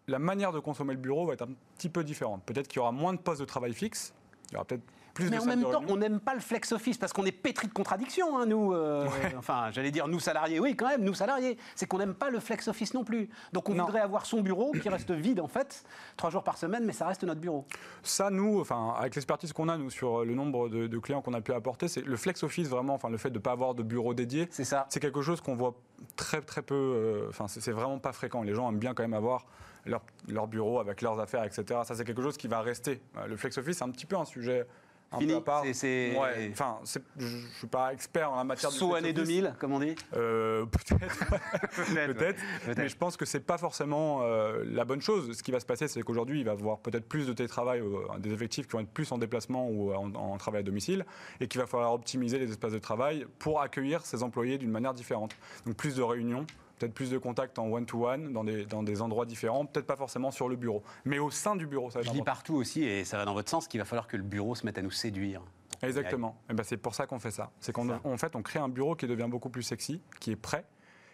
[0.07, 2.43] la manière de consommer le bureau va être un petit peu différente.
[2.45, 4.15] Peut-être qu'il y aura moins de postes de travail fixes.
[4.51, 4.85] Il y aura peut-être
[5.21, 7.73] mais en même temps, on n'aime pas le flex office parce qu'on est pétri de
[7.73, 8.73] contradictions, hein, nous.
[8.73, 9.07] Euh,
[9.37, 11.59] enfin, j'allais dire nous salariés, oui, quand même, nous salariés.
[11.75, 13.29] C'est qu'on n'aime pas le flex office non plus.
[13.53, 15.85] Donc on voudrait avoir son bureau qui reste vide en fait,
[16.17, 17.67] trois jours par semaine, mais ça reste notre bureau.
[18.03, 21.41] Ça, nous, enfin, avec l'expertise qu'on a nous sur le nombre de, clients qu'on a
[21.41, 23.83] pu apporter, c'est le flex office vraiment, enfin, le fait de ne pas avoir de
[23.83, 24.49] bureau dédié.
[24.51, 24.87] C'est ça.
[24.89, 25.75] C'est quelque chose qu'on voit
[26.17, 26.75] très très peu.
[26.75, 28.43] Euh, enfin, c'est vraiment pas fréquent.
[28.43, 29.47] Les gens aiment bien quand même avoir
[29.85, 31.81] leur, leur, bureau avec leurs affaires, etc.
[31.85, 33.01] Ça, c'est quelque chose qui va rester.
[33.27, 34.67] Le flex office, c'est un petit peu un sujet
[35.13, 35.33] un Fini.
[35.33, 35.65] peu à part.
[35.73, 36.79] C'est, ouais, enfin,
[37.17, 38.77] je ne suis pas expert en la matière de.
[38.77, 40.65] Sous année 2000, comme on dit euh,
[41.77, 42.15] Peut-être.
[42.15, 42.41] peut-être.
[42.77, 45.37] mais je pense que ce n'est pas forcément euh, la bonne chose.
[45.37, 47.81] Ce qui va se passer, c'est qu'aujourd'hui, il va y avoir peut-être plus de télétravail,
[47.81, 51.05] euh, des effectifs qui vont être plus en déplacement ou en, travail à domicile,
[51.41, 54.95] et qu'il va falloir optimiser les espaces de travail pour accueillir ces employés d'une manière
[54.95, 55.37] différente.
[55.67, 56.47] Donc plus de réunions,
[56.83, 60.33] peut-être plus de contacts en one-to-one dans des, dans des endroits différents, peut-être pas forcément
[60.33, 61.91] sur le bureau, mais au sein du bureau.
[61.91, 64.09] Ça va Je lis partout aussi, et ça va dans votre sens, qu'il va falloir
[64.09, 65.43] que le bureau se mette à nous séduire.
[65.81, 66.37] Exactement.
[66.51, 67.51] Et ben c'est pour ça qu'on fait ça.
[67.61, 70.65] C'est qu'en fait, on crée un bureau qui devient beaucoup plus sexy, qui est prêt,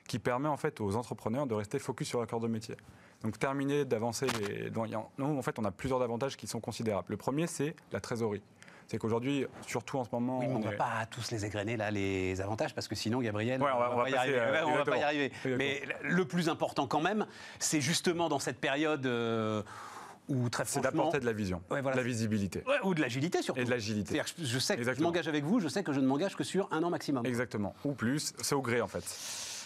[0.06, 2.76] qui permet en fait aux entrepreneurs de rester focus sur leur cœur de métier.
[3.22, 4.70] Donc terminer d'avancer les...
[4.70, 7.08] Nous, en fait, on a plusieurs avantages qui sont considérables.
[7.10, 8.42] Le premier, c'est la trésorerie
[8.88, 10.38] c'est qu'aujourd'hui, surtout en ce moment.
[10.38, 13.20] Oui, mais on ne va pas tous les égrener là, les avantages, parce que sinon,
[13.20, 14.40] Gabriel, on ne va, pas, y arriver.
[14.66, 15.32] on va pas y arriver.
[15.44, 17.26] Mais le plus important quand même,
[17.58, 19.06] c'est justement dans cette période.
[19.06, 19.62] Euh,
[20.28, 22.62] où très C'est d'apporter de la vision, de la visibilité.
[22.82, 23.60] ou de l'agilité surtout.
[23.60, 24.20] Et de l'agilité.
[24.38, 26.68] Je sais que je m'engage avec vous, je sais que je ne m'engage que sur
[26.70, 27.24] un an maximum.
[27.24, 27.74] Exactement.
[27.84, 29.04] Ou plus, c'est au gré en fait.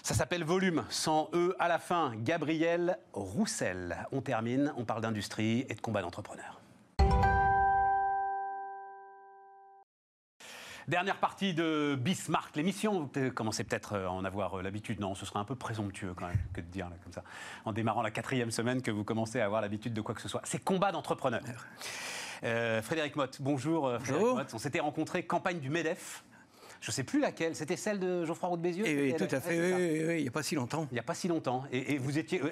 [0.05, 2.13] Ça s'appelle Volume, sans E à la fin.
[2.17, 3.97] Gabriel Roussel.
[4.11, 6.62] On termine, on parle d'industrie et de combat d'entrepreneurs.
[10.89, 13.09] Dernière partie de Bismarck, l'émission.
[13.15, 14.99] Vous commencez peut-être à en avoir euh, l'habitude.
[14.99, 17.23] Non, ce serait un peu présomptueux quand même que de dire comme ça,
[17.65, 20.29] en démarrant la quatrième semaine, que vous commencez à avoir l'habitude de quoi que ce
[20.29, 20.41] soit.
[20.45, 21.43] C'est combat d'entrepreneurs.
[22.43, 23.87] Euh, Frédéric Motte, bonjour.
[23.87, 24.55] Euh, Frédéric Motte.
[24.55, 26.25] On s'était rencontrés campagne du MEDEF.
[26.81, 29.41] Je ne sais plus laquelle, c'était celle de Geoffroy Roux de Bézieux Oui, tout à
[29.41, 30.89] fait, oui, il n'y a pas si longtemps.
[30.91, 31.63] Il n'y a pas si longtemps.
[31.71, 32.43] Et, vous étiez.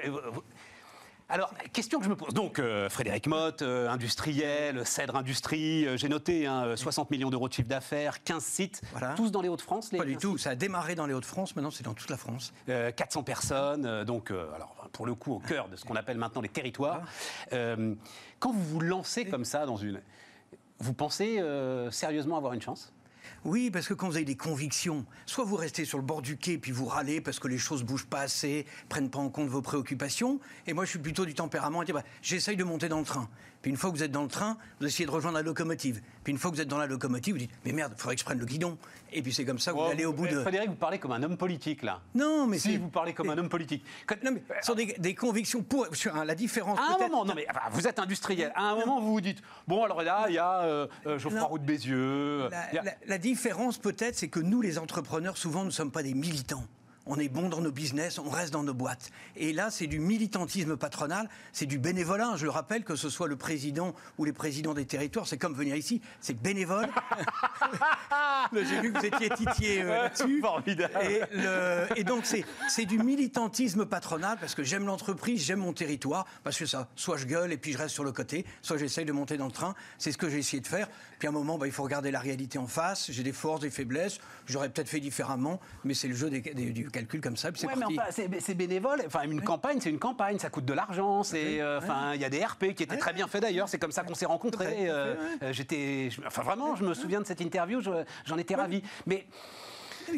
[1.31, 2.35] Alors, question que je me pose.
[2.35, 7.49] Donc, euh, Frédéric Motte, euh, industriel, Cèdre Industrie, euh, j'ai noté 60 hein, millions d'euros
[7.49, 8.83] de chiffre d'affaires, 15 sites,
[9.14, 11.85] tous dans les Hauts-de-France Pas du tout, ça a démarré dans les Hauts-de-France, maintenant c'est
[11.85, 12.53] dans toute la France.
[12.66, 16.49] 400 personnes, donc, alors, pour le coup, au cœur de ce qu'on appelle maintenant les
[16.49, 17.03] territoires.
[17.51, 20.01] quand vous vous lancez comme ça dans une.
[20.81, 21.41] Vous pensez
[21.91, 22.93] sérieusement avoir une chance?
[23.45, 26.36] Oui, parce que quand vous avez des convictions, soit vous restez sur le bord du
[26.36, 29.49] quai puis vous râlez parce que les choses bougent pas assez, prennent pas en compte
[29.49, 30.41] vos préoccupations.
[30.66, 33.05] Et moi, je suis plutôt du tempérament à dire bah, j'essaye de monter dans le
[33.07, 33.30] train.
[33.62, 36.00] Puis une fois que vous êtes dans le train, vous essayez de rejoindre la locomotive.
[36.24, 38.14] Puis une fois que vous êtes dans la locomotive, vous dites mais merde, il faudrait
[38.14, 38.78] que je prenne le guidon.
[39.12, 40.40] Et puis c'est comme ça que vous allez au bout de.
[40.40, 42.00] Frédéric, vous parlez comme un homme politique là.
[42.14, 43.84] Non, mais si vous parlez comme un homme politique.
[44.24, 45.86] Non, mais ce sont des, convictions pour
[46.24, 46.78] la différence.
[46.78, 48.52] À un moment, non mais vous êtes industriel.
[48.54, 51.42] À un moment, vous vous dites bon alors là, il y a euh, euh Geoffroy
[51.42, 52.48] Roux de Bézieux.
[52.48, 56.14] La, la différence peut-être, c'est que nous, les entrepreneurs, souvent, nous ne sommes pas des
[56.14, 56.64] militants
[57.07, 59.11] on est bon dans nos business, on reste dans nos boîtes.
[59.36, 62.34] Et là, c'est du militantisme patronal, c'est du bénévolat.
[62.36, 65.55] Je le rappelle, que ce soit le président ou les présidents des territoires, c'est comme
[65.55, 66.88] venir ici, c'est bénévole.
[68.53, 70.40] J'ai vu que vous étiez titié euh, là-dessus.
[70.42, 70.92] Formidable.
[71.96, 76.66] Et, donc, c'est du militantisme patronal parce que j'aime l'entreprise, j'aime mon territoire, parce que
[76.66, 79.36] ça, soit je gueule et puis je reste sur le côté, soit j'essaye de monter
[79.36, 79.74] dans le train.
[79.98, 80.88] C'est ce que j'ai essayé de faire.
[81.21, 83.11] Puis à un moment, bah, il faut regarder la réalité en face.
[83.11, 84.18] J'ai des forces, des faiblesses.
[84.47, 87.51] J'aurais peut-être fait différemment, mais c'est le jeu des, du calcul comme ça.
[88.41, 89.03] c'est bénévole.
[89.07, 90.39] Enfin, une campagne, c'est une campagne.
[90.39, 91.23] Ça coûte de l'argent.
[91.23, 93.68] C'est, euh, enfin, il y a des RP qui étaient très bien faits d'ailleurs.
[93.68, 94.89] C'est comme ça qu'on s'est rencontrés.
[94.89, 97.83] Euh, euh, j'étais, enfin, vraiment, je me souviens de cette interview.
[98.25, 98.83] J'en étais ravi.
[99.05, 99.27] Mais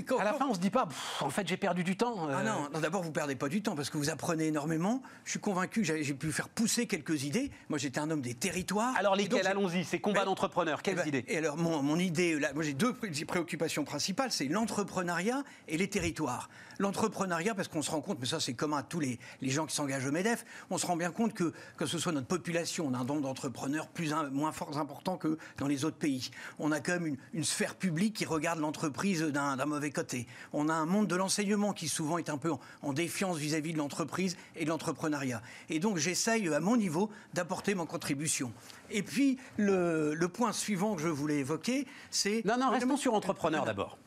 [0.18, 0.88] à la fin, on se dit pas,
[1.20, 2.28] en fait, j'ai perdu du temps.
[2.30, 5.03] Ah non, d'abord, vous perdez pas du temps parce que vous apprenez énormément.
[5.24, 7.51] Je suis convaincu que j'ai pu faire pousser quelques idées.
[7.68, 8.95] Moi, j'étais un homme des territoires.
[8.97, 9.47] Alors, lesquelles?
[9.47, 10.82] Allons-y, c'est combat d'entrepreneurs.
[10.82, 11.24] Quelles eh ben, idées?
[11.28, 15.88] Et alors, mon, mon idée, là, moi, j'ai deux préoccupations principales c'est l'entrepreneuriat et les
[15.88, 16.49] territoires.
[16.79, 19.66] L'entrepreneuriat, parce qu'on se rend compte, mais ça, c'est commun à tous les, les gens
[19.66, 22.87] qui s'engagent au MEDEF, on se rend bien compte que, que ce soit notre population,
[22.89, 26.31] on a un nombre d'entrepreneurs plus moins fort important que dans les autres pays.
[26.59, 30.27] On a quand même une, une sphère publique qui regarde l'entreprise d'un mauvais côté.
[30.53, 32.53] On a un monde de l'enseignement qui souvent est un peu
[32.83, 35.43] en, défiance vis-à-vis de l'entreprise et de l'entrepreneuriat.
[35.68, 38.53] Et donc j'essaye à mon niveau d'apporter mon contribution.
[38.91, 42.45] Et puis le, point suivant que je voulais évoquer, c'est...
[42.45, 43.99] Non, non, restons sur entrepreneur d'abord.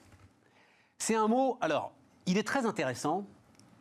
[0.97, 1.93] C'est un mot, alors,
[2.25, 3.25] il est très intéressant.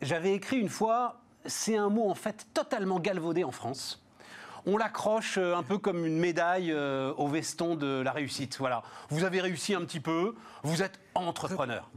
[0.03, 4.05] J'avais écrit une fois, c'est un mot en fait totalement galvaudé en France
[4.66, 8.57] on l'accroche euh, un peu comme une médaille euh, au veston de la réussite.
[8.59, 11.90] Voilà, vous avez réussi un petit peu, vous êtes entrepreneur.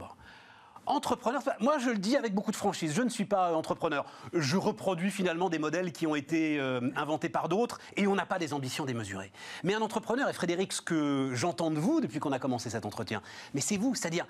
[0.86, 4.06] Entrepreneur, moi je le dis avec beaucoup de franchise, je ne suis pas entrepreneur.
[4.32, 8.24] Je reproduis finalement des modèles qui ont été euh, inventés par d'autres et on n'a
[8.24, 9.30] pas des ambitions démesurées.
[9.64, 12.86] Mais un entrepreneur, et Frédéric, ce que j'entends de vous depuis qu'on a commencé cet
[12.86, 13.20] entretien,
[13.52, 14.26] mais c'est vous, c'est-à-dire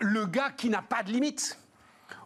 [0.00, 1.58] le gars qui n'a pas de limite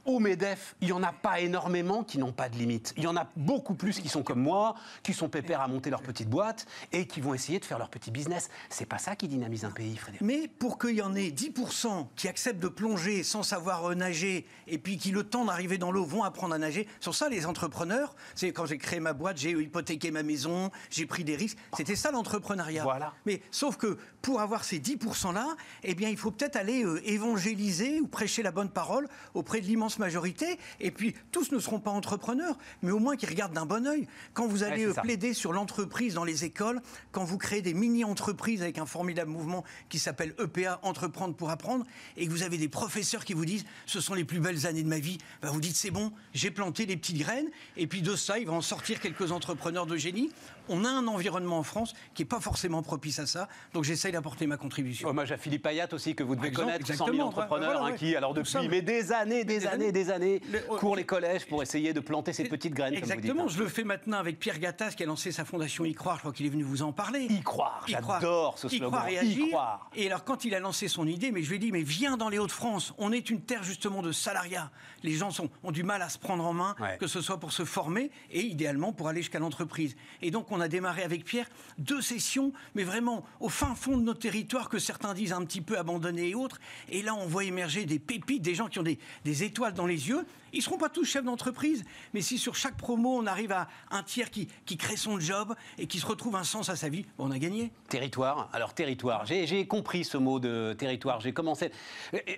[0.05, 2.95] au MEDEF, il n'y en a pas énormément qui n'ont pas de limite.
[2.97, 5.91] Il y en a beaucoup plus qui sont comme moi, qui sont pépères à monter
[5.91, 8.49] leur petite boîte et qui vont essayer de faire leur petit business.
[8.69, 10.23] C'est pas ça qui dynamise un pays, Frédéric.
[10.23, 14.79] Mais pour qu'il y en ait 10% qui acceptent de plonger sans savoir nager et
[14.79, 18.15] puis qui, le temps d'arriver dans l'eau, vont apprendre à nager, sur ça, les entrepreneurs,
[18.35, 21.59] c'est quand j'ai créé ma boîte, j'ai hypothéqué ma maison, j'ai pris des risques.
[21.77, 22.83] C'était ça l'entrepreneuriat.
[22.83, 23.13] Voilà.
[23.27, 28.01] Mais sauf que pour avoir ces 10%-là, eh bien, il faut peut-être aller euh, évangéliser
[28.01, 30.59] ou prêcher la bonne parole auprès de l'immense majorité.
[30.81, 34.07] Et puis, tous ne seront pas entrepreneurs, mais au moins qu'ils regardent d'un bon oeil.
[34.35, 36.81] Quand vous allez euh, plaider sur l'entreprise dans les écoles,
[37.13, 41.85] quand vous créez des mini-entreprises avec un formidable mouvement qui s'appelle EPA, Entreprendre pour apprendre,
[42.17, 44.83] et que vous avez des professeurs qui vous disent ce sont les plus belles années
[44.83, 48.03] de ma vie, ben vous dites c'est bon, j'ai planté des petites graines, et puis
[48.03, 50.31] de ça, il va en sortir quelques entrepreneurs de génie
[50.71, 53.49] on a un environnement en France qui n'est pas forcément propice à ça.
[53.75, 55.09] Donc j'essaye d'apporter ma contribution.
[55.09, 57.87] Hommage à Philippe Payat aussi, que vous devez exemple, connaître, 100 000 exactement, entrepreneurs, voilà,
[57.87, 57.99] hein, ouais.
[57.99, 59.93] qui, alors ça, depuis mais- des années, des, Des années, années.
[59.93, 63.05] des années, Le- oh, courent les collèges pour essayer de planter ces petites graines, comme
[63.05, 63.57] vous Exactement, dites.
[63.57, 66.21] je le fais maintenant avec Pierre Gattaz qui a lancé sa fondation Y Croire, je
[66.21, 67.27] crois qu'il est venu vous en parler.
[67.29, 68.91] Y croire, Y j'adore ce Y slogan.
[68.91, 69.49] croire et Y agir.
[69.49, 69.91] croire.
[69.97, 72.17] Et alors quand il a lancé son idée, mais je lui ai dit, mais viens
[72.17, 74.71] dans les Hauts-de-France, on est une terre justement de salariat.
[75.03, 76.97] Les gens sont, ont du mal à se prendre en main, Ouais.
[76.99, 79.97] que ce soit pour se former et idéalement pour aller jusqu'à l'entreprise.
[80.23, 81.49] Et donc on a démarré avec Pierre
[81.79, 85.61] deux sessions, mais vraiment au fin fond de nos territoires que certains disent un petit
[85.61, 86.61] peu abandonnés et autres.
[86.89, 88.99] Et là on voit émerger des pépites, des gens qui ont des,
[89.43, 90.27] étoiles dans les yeux.
[90.53, 93.69] Ils ne seront pas tous chefs d'entreprise, mais si sur chaque promo on arrive à
[93.91, 96.89] un tiers qui, qui crée son job et qui se retrouve un sens à sa
[96.89, 97.73] vie, on a gagné.
[97.89, 98.49] Territoire.
[98.53, 99.27] Alors, territoire.
[99.27, 101.21] J'ai j'ai compris ce mot de territoire.
[101.21, 101.71] J'ai commencé.
[102.15, 102.35] Euh, euh,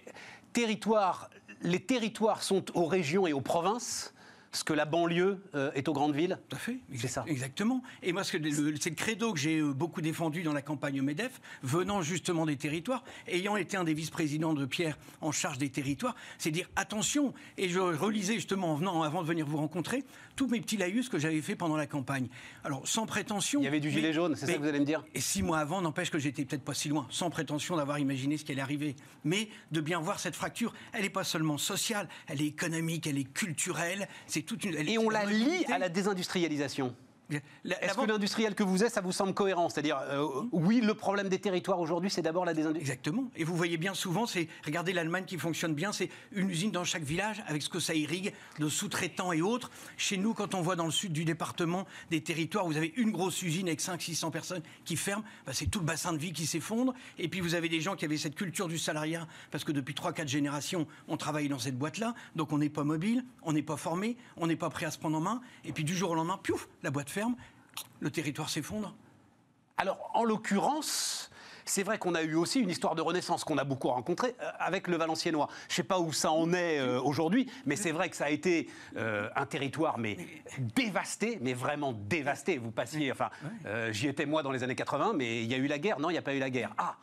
[0.53, 1.31] Territoire.
[1.63, 4.13] Les territoires sont aux régions et aux provinces,
[4.53, 6.39] ce que la banlieue euh, est aux grandes villes?
[6.49, 6.79] Tout à fait.
[6.95, 7.25] C'est ça.
[7.27, 7.83] Exactement.
[8.03, 11.03] Et moi, le- c'est le credo que j'ai euh, beaucoup défendu dans la campagne au
[11.03, 15.71] MEDEF, venant justement des territoires, ayant été un des vice-présidents de Pierre en charge des
[15.71, 17.33] territoires, c'est dire attention.
[17.57, 20.05] Et je relisais justement en venant, avant de venir vous rencontrer,
[20.37, 22.29] tous mes petits laïus que j'avais fait pendant la campagne.
[22.65, 23.61] Alors, sans prétention.
[23.61, 25.03] Il y avait du gilet mais- jaune, c'est ça que vous allez me dire?
[25.15, 28.37] Et six mois avant, n'empêche que j'étais peut-être pas si loin, sans prétention d'avoir imaginé
[28.37, 28.97] ce qui allait arriver.
[29.25, 33.19] Mais de bien voir cette fracture, elle n'est pas seulement sociale, elle est économique, elle
[33.19, 34.77] est culturelle, c'est toute une.
[34.77, 36.95] Et on la lie à la désindustrialisation.
[37.65, 39.69] Est-ce que l'industriel que vous êtes, ça vous semble cohérent?
[39.69, 42.93] C'est-à-dire, euh, oui, le problème des territoires aujourd'hui, c'est d'abord la désindustrialisation.
[42.93, 43.31] Exactement.
[43.37, 46.85] Et vous voyez bien souvent, c'est regardez l'Allemagne qui fonctionne bien, c'est une usine dans
[46.85, 49.71] chaque village avec ce que ça irrigue de sous-traitants et autres.
[49.97, 53.11] Chez nous, quand on voit dans le sud du département des territoires, vous avez une
[53.11, 56.47] grosse usine avec 500-600 personnes qui ferment, bah, c'est tout le bassin de vie qui
[56.47, 56.95] s'effondre.
[57.19, 59.95] Et puis vous avez des gens qui avaient cette culture du salariat parce que depuis
[59.95, 63.77] 3-4 générations, on travaille dans cette boîte-là, donc on n'est pas mobile, on n'est pas
[63.77, 65.41] formé, on n'est pas prêt à se prendre en main.
[65.65, 67.22] Et puis du jour au lendemain, piouf, la boîte ferme,
[68.01, 68.95] le territoire s'effondre.
[69.77, 71.32] Alors, en l'occurrence,
[71.65, 74.51] c'est vrai qu'on a eu aussi une histoire de renaissance qu'on a beaucoup rencontrée euh,
[74.59, 75.49] avec le Valenciennois.
[75.69, 78.27] Je ne sais pas où ça en est euh, aujourd'hui, mais c'est vrai que ça
[78.27, 80.17] a été euh, un territoire mais
[80.59, 82.59] dévasté, mais vraiment dévasté.
[82.59, 83.31] Vous passiez, enfin,
[83.67, 85.99] euh, j'y étais moi dans les années 80, mais il y a eu la guerre.
[85.99, 86.75] Non, il n'y a pas eu la guerre.
[86.79, 86.97] Ah,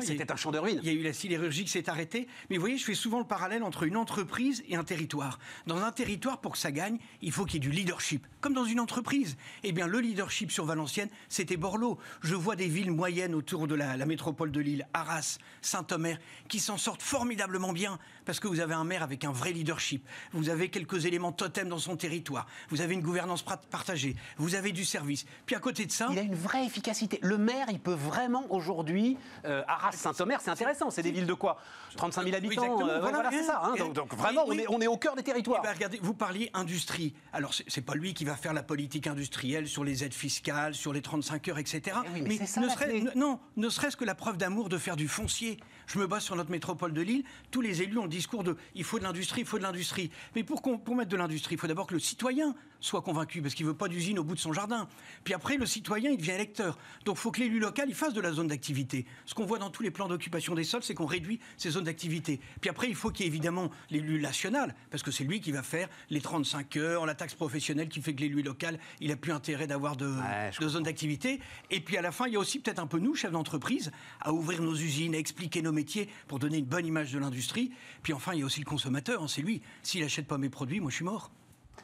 [0.00, 0.80] c'était un champ de ruines.
[0.82, 2.28] Il y a eu la sidérurgie qui s'est arrêtée.
[2.50, 5.38] Mais vous voyez, je fais souvent le parallèle entre une entreprise et un territoire.
[5.66, 8.26] Dans un territoire, pour que ça gagne, il faut qu'il y ait du leadership.
[8.40, 9.36] Comme dans une entreprise.
[9.62, 11.98] Eh bien, le leadership sur Valenciennes, c'était Borloo.
[12.22, 16.18] Je vois des villes moyennes autour de la, la métropole de Lille, Arras, Saint-Omer,
[16.48, 17.98] qui s'en sortent formidablement bien.
[18.26, 20.06] Parce que vous avez un maire avec un vrai leadership.
[20.32, 22.46] Vous avez quelques éléments totems dans son territoire.
[22.70, 24.16] Vous avez une gouvernance partagée.
[24.36, 25.24] Vous avez du service.
[25.46, 26.08] Puis à côté de ça.
[26.10, 27.18] Il a une vraie efficacité.
[27.22, 30.90] Le maire, il peut vraiment aujourd'hui, euh, Arras, Saint-Omer, c'est intéressant.
[30.90, 31.58] C'est des villes de quoi?
[31.96, 32.80] 35 000 habitants.
[32.82, 33.10] euh, voilà.
[33.22, 33.62] voilà, c'est ça.
[33.64, 33.74] hein.
[33.94, 34.56] Donc, vraiment, oui.
[34.68, 35.60] On, est, on est au cœur des territoires.
[35.62, 37.14] Eh ben, regardez, vous parliez industrie.
[37.32, 40.92] Alors, c'est pas lui qui va faire la politique industrielle sur les aides fiscales, sur
[40.92, 41.96] les 35 heures, etc.
[42.04, 44.78] Eh oui, mais c'est ça, ne serait- non, ne serait-ce que la preuve d'amour de
[44.78, 45.58] faire du foncier.
[45.86, 47.24] Je me base sur notre métropole de Lille.
[47.50, 50.10] Tous les élus ont le discours de il faut de l'industrie, il faut de l'industrie.
[50.34, 50.60] Mais pour,
[50.94, 53.88] mettre de l'industrie, il faut d'abord que le citoyen soit convaincu, parce qu'il veut pas
[53.88, 54.88] d'usine au bout de son jardin.
[55.24, 56.78] Puis après, le citoyen, il devient électeur.
[57.04, 59.06] Donc, il faut que l'élu local, il fasse de la zone d'activité.
[59.24, 61.84] Ce qu'on voit dans tous les plans d'occupation des sols, c'est qu'on réduit ces zones
[61.84, 62.40] d'activité.
[62.60, 65.52] Puis après, il faut qu'il y ait évidemment l'élu national, parce que c'est lui qui
[65.52, 69.16] va faire les 35 heures, la taxe professionnelle qui fait que l'élu local, il a
[69.16, 71.40] plus intérêt d'avoir de, Ouais, de zones d'activité.
[71.70, 73.90] Et puis à la fin, il y a aussi peut-être un peu nous, chefs d'entreprise,
[74.20, 77.70] à ouvrir nos usines, à expliquer nos métiers pour donner une bonne image de l'industrie.
[78.02, 79.62] Puis enfin, il y a aussi le consommateur, hein, c'est lui.
[79.82, 81.30] S'il n'achète pas mes produits, moi je suis mort.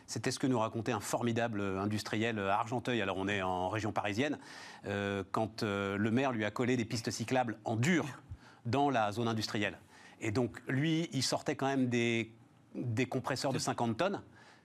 [0.07, 3.01] C'était ce que nous racontait un formidable industriel à Argenteuil.
[3.01, 4.39] Alors on est en région parisienne.
[4.87, 8.05] euh, quand euh, le maire lui a collé des pistes cyclables en dur
[8.67, 9.79] dans la zone industrielle.
[10.21, 12.33] Et donc lui, il sortait quand même des,
[12.75, 14.23] des compresseurs de 50 tonnes.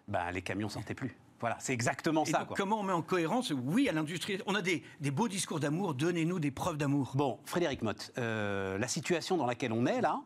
[0.08, 1.16] Ben, les camions sortaient plus.
[1.40, 2.40] Voilà, c'est exactement Et ça.
[2.40, 2.58] donc, quoi.
[2.58, 4.40] comment on met en cohérence Oui, à l'industrie.
[4.48, 7.12] On a des, des beaux discours d'amour, donnez-nous des preuves d'amour.
[7.16, 10.22] Bon, Frédéric Motte, euh, la situation dans laquelle on est là,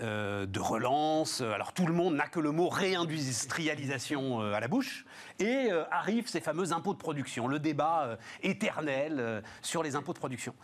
[0.00, 4.60] euh, de relance, euh, alors tout le monde n'a que le mot réindustrialisation euh, à
[4.60, 5.04] la bouche,
[5.38, 10.54] et arrivent ces fameux impôts de production, le débat éternel sur les impôts de production.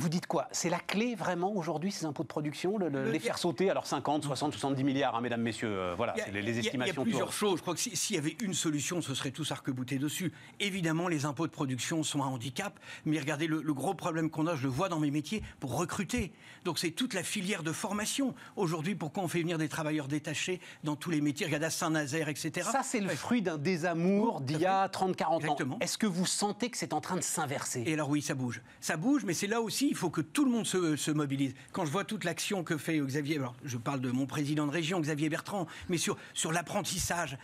[0.00, 0.48] Vous dites quoi?
[0.50, 3.68] C'est la clé vraiment aujourd'hui, ces impôts de production, le- le- Le- les faire sauter
[3.68, 6.80] Alors 50, 60, 70 milliards, hein, mesdames, messieurs, euh, voilà, a- les, les estimations.
[6.84, 7.04] Il y a tournent.
[7.08, 7.58] plusieurs choses.
[7.58, 10.32] Je crois que si- s'il y avait une solution, ce serait tous arc-boutés dessus.
[10.58, 14.46] Évidemment, les impôts de production sont un handicap, mais regardez, le, le gros problème qu'on
[14.46, 16.32] a, je le vois dans mes métiers, pour recruter.
[16.64, 18.34] Donc c'est toute la filière de formation.
[18.56, 21.44] Aujourd'hui, pourquoi on fait venir des travailleurs détachés dans tous les métiers?
[21.44, 22.66] Regardez à Saint-Nazaire, etc.
[22.72, 25.38] Ça, c'est le fruit d'un désamour d'il y a 30-40 ans.
[25.40, 25.78] Exactement.
[25.80, 27.82] Est-ce que vous sentez que c'est en train de s'inverser?
[27.86, 28.62] Et alors oui, ça bouge.
[28.80, 31.52] Ça bouge, mais c'est là aussi, il faut que tout le monde se, se mobilise.
[31.72, 34.70] Quand je vois toute l'action que fait Xavier, alors je parle de mon président de
[34.72, 37.36] région, Xavier Bertrand, mais sur, sur l'apprentissage.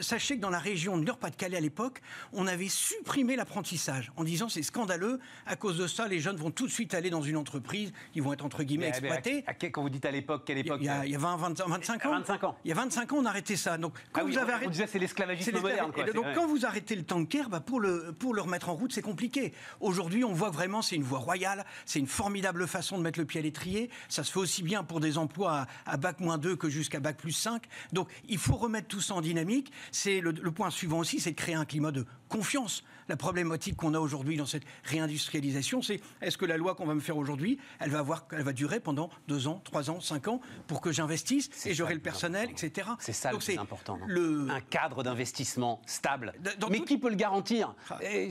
[0.00, 2.00] Sachez que dans la région de Nord-Pas-de-Calais à l'époque,
[2.32, 6.50] on avait supprimé l'apprentissage en disant c'est scandaleux, à cause de ça, les jeunes vont
[6.50, 9.44] tout de suite aller dans une entreprise, ils vont être entre guillemets Mais- mais exploités.
[9.46, 11.16] à- à quel- quand vous dites à l'époque, quelle époque il y, a, il y
[11.16, 12.10] a 20, 20, 25 ans.
[12.10, 12.56] 25 ans.
[12.64, 13.76] Il y a 25 ans, on a arrêté ça.
[13.76, 14.86] Donc, quand Ah oui, vous avez arrêté.
[14.86, 16.04] c'est l'esclavagisme moderne, quoi.
[16.12, 19.02] Donc, quand vous arrêtez le tanker, bah, pour, le, pour le remettre en route, c'est
[19.02, 19.52] compliqué.
[19.80, 21.64] Aujourd'hui, on voit que vraiment, c'est une voie royale.
[21.86, 23.90] C'est une formidable façon de mettre le pied à l'étrier.
[24.08, 27.16] Ça se fait aussi bien pour des emplois à, bac moins 2 que jusqu'à bac
[27.16, 27.62] plus 5.
[27.92, 29.72] Donc, il faut remettre tout ça en dynamique.
[29.92, 32.84] C'est le point suivant aussi, c'est de créer un climat de confiance.
[33.08, 36.94] La problématique qu'on a aujourd'hui dans cette réindustrialisation, c'est est-ce que la loi qu'on va
[36.94, 40.28] me faire aujourd'hui, elle va avoir, elle va durer pendant 2 ans, 3 ans, 5
[40.28, 42.90] ans pour que j'investisse et j'aurai le le personnel, etc.
[43.00, 43.98] C'est ça le Donc, plus c'est important.
[44.06, 46.32] Le, Un cadre d'investissement stable.
[46.60, 47.98] Dans Mais tout- qui peut le garantir Ah.
[48.02, 48.30] Et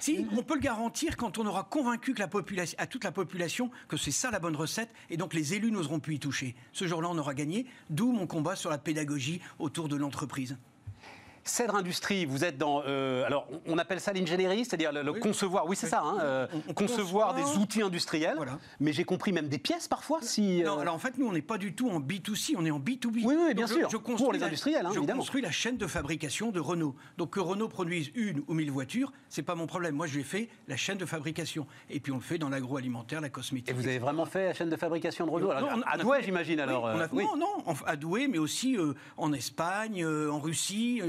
[0.00, 3.12] si, on peut le garantir quand on aura convaincu que la population, à toute la
[3.12, 6.56] population que c'est ça la bonne recette, et donc les élus n'oseront plus y toucher.
[6.72, 10.56] Ce jour-là, on aura gagné, d'où mon combat sur la pédagogie autour de l'entreprise.
[11.46, 12.82] Cèdre Industrie, vous êtes dans.
[12.86, 15.20] euh, alors, on- appelle ça l'ingénierie, c'est-à-dire le, le Oui.
[15.20, 15.66] concevoir.
[15.68, 15.90] Oui, c'est Oui.
[15.90, 16.00] ça.
[16.02, 18.34] hein, euh, On- on concevoir des outils industriels.
[18.36, 18.58] Voilà.
[18.80, 20.20] Mais j'ai compris même des pièces parfois.
[20.22, 20.62] Si.
[20.62, 22.70] Non, euh, alors en fait, nous, on n'est pas du tout en B2C, on est
[22.70, 23.24] en B2B.
[23.26, 25.18] Oui, oui, bien Donc, sûr, construis pour les la- industriels, hein, je évidemment.
[25.20, 26.94] construis la chaîne de fabrication de Renault.
[27.18, 29.94] Donc que Renault produise une ou mille voitures, c'est pas mon problème.
[29.96, 31.66] Moi, je lui fais la chaîne de fabrication.
[31.90, 33.68] Et puis on le fait dans l'agroalimentaire, la cosmétique.
[33.70, 35.98] Et vous avez vraiment fait la chaîne de fabrication de Renault Non, alors, on À
[35.98, 36.84] Douai, fait- j'imagine alors.
[36.84, 37.24] on a- oui.
[37.24, 38.78] Non, non, à Douai, mais aussi
[39.18, 41.02] en Espagne, en Russie,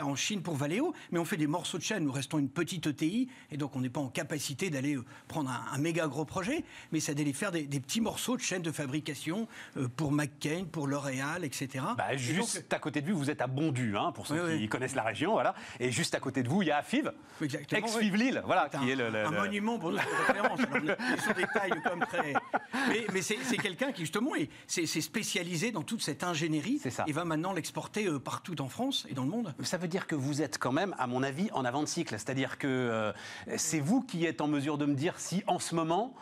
[0.00, 0.94] en Chine pour Valeo.
[1.10, 2.04] Mais on fait des morceaux de chaîne.
[2.04, 5.50] Nous restons une petite ETI et donc on n'est pas en capacité d'aller euh, prendre
[5.50, 8.62] un, un méga gros projet, mais c'est d'aller faire des, des petits morceaux de chaîne
[8.62, 11.84] de fabrication euh, pour McCain, pour L'Oréal, etc.
[11.96, 14.34] Bah, Et juste donc, à côté de vous, vous êtes à Bondu, hein, pour ceux
[14.44, 14.68] Oui, qui oui.
[14.68, 15.54] connaissent la région, voilà.
[15.80, 18.18] Et juste à côté de vous, il y a Afiv, ex-Fiv oui.
[18.18, 20.60] Lille, voilà, qui un, est le, le- un le- monument pour notre référence.
[20.60, 22.32] Alors, des tailles comme très.
[22.88, 27.04] Mais, mais c'est quelqu'un qui, justement, est, c'est, c'est spécialisé dans toute cette ingénierie ça.
[27.06, 29.54] et va maintenant l'exporter euh, partout en France et dans le monde.
[29.62, 32.14] Ça veut dire que vous êtes quand même, à mon avis, en avant de cycle.
[32.14, 33.12] C'est-à-dire que euh,
[33.56, 36.14] c'est vous qui êtes en mesure de me dire si, en ce moment,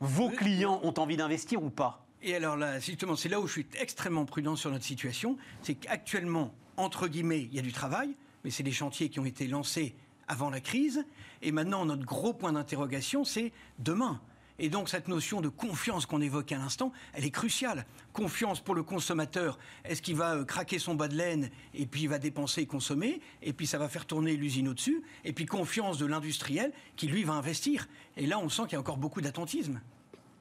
[0.00, 0.36] vos Oui.
[0.36, 2.04] clients ont envie d'investir ou pas.
[2.22, 5.36] Et alors là, justement, c'est là où je suis extrêmement prudent sur notre situation.
[5.62, 8.14] C'est qu'actuellement, entre guillemets, il y a du travail,
[8.44, 9.94] mais c'est des chantiers qui ont été lancés
[10.28, 11.04] avant la crise.
[11.40, 14.20] Et maintenant, notre gros point d'interrogation, c'est demain.
[14.62, 17.84] Et donc cette notion de confiance qu'on évoquait à l'instant, elle est cruciale.
[18.12, 19.58] Confiance pour le consommateur.
[19.84, 22.66] Est-ce qu'il va euh, craquer son bas de laine et puis il va dépenser et
[22.66, 27.08] consommer et puis ça va faire tourner l'usine au-dessus Et puis confiance de l'industriel qui
[27.08, 27.88] lui va investir.
[28.16, 29.80] Et là, on sent qu'il y a encore beaucoup d'attentisme.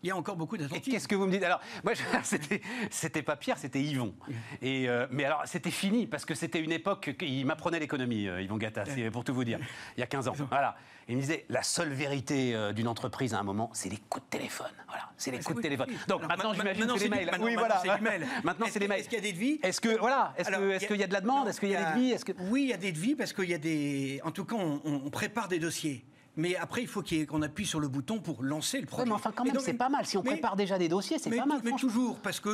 [0.04, 0.92] Il y a encore beaucoup Et d'attentisme.
[0.92, 1.44] Qu'est-ce que vous me dites?
[1.44, 1.94] Alors, moi,
[2.90, 4.14] c'était, pas Pierre, c'était Yvon.
[4.62, 8.42] Et, euh, mais alors, c'était fini, parce que c'était une époque, il m'apprenait l'économie, euh,
[8.42, 9.60] Yvon Gatta, pour tout vous dire,
[9.98, 10.34] il y a 15 ans.
[10.50, 10.76] Voilà.
[11.08, 14.26] Il me disait, la seule vérité euh, d'une entreprise à un moment, c'est les coups
[14.26, 14.72] de téléphone.
[14.88, 15.88] Voilà, c'est les Ah, coups de téléphone.
[15.90, 15.98] oui.
[16.08, 17.26] Donc Alors, maintenant, ma- j'imagine que c'est les mails.
[17.32, 17.82] maintenant- oui, voilà.
[18.44, 19.00] Maintenant, c'est les mails.
[19.02, 19.60] est-ce qu'il y a des devis?
[19.64, 21.48] Est-ce que, voilà, est-ce y a- qu'il y a de la demande?
[21.48, 22.24] Est-ce qu'il y a des devis?
[22.24, 22.32] Que...
[22.50, 24.22] Oui, il y a des devis parce qu'il y a des.
[24.24, 26.06] En tout cas, on prépare des dossiers.
[26.38, 29.06] Mais après, il faut qu'on appuie sur le bouton pour lancer le projet.
[29.06, 30.06] Mais enfin, quand même, c'est pas mal.
[30.06, 31.60] Si on mais- prépare déjà des dossiers, c'est pas mal.
[31.64, 32.50] mais toujours, parce que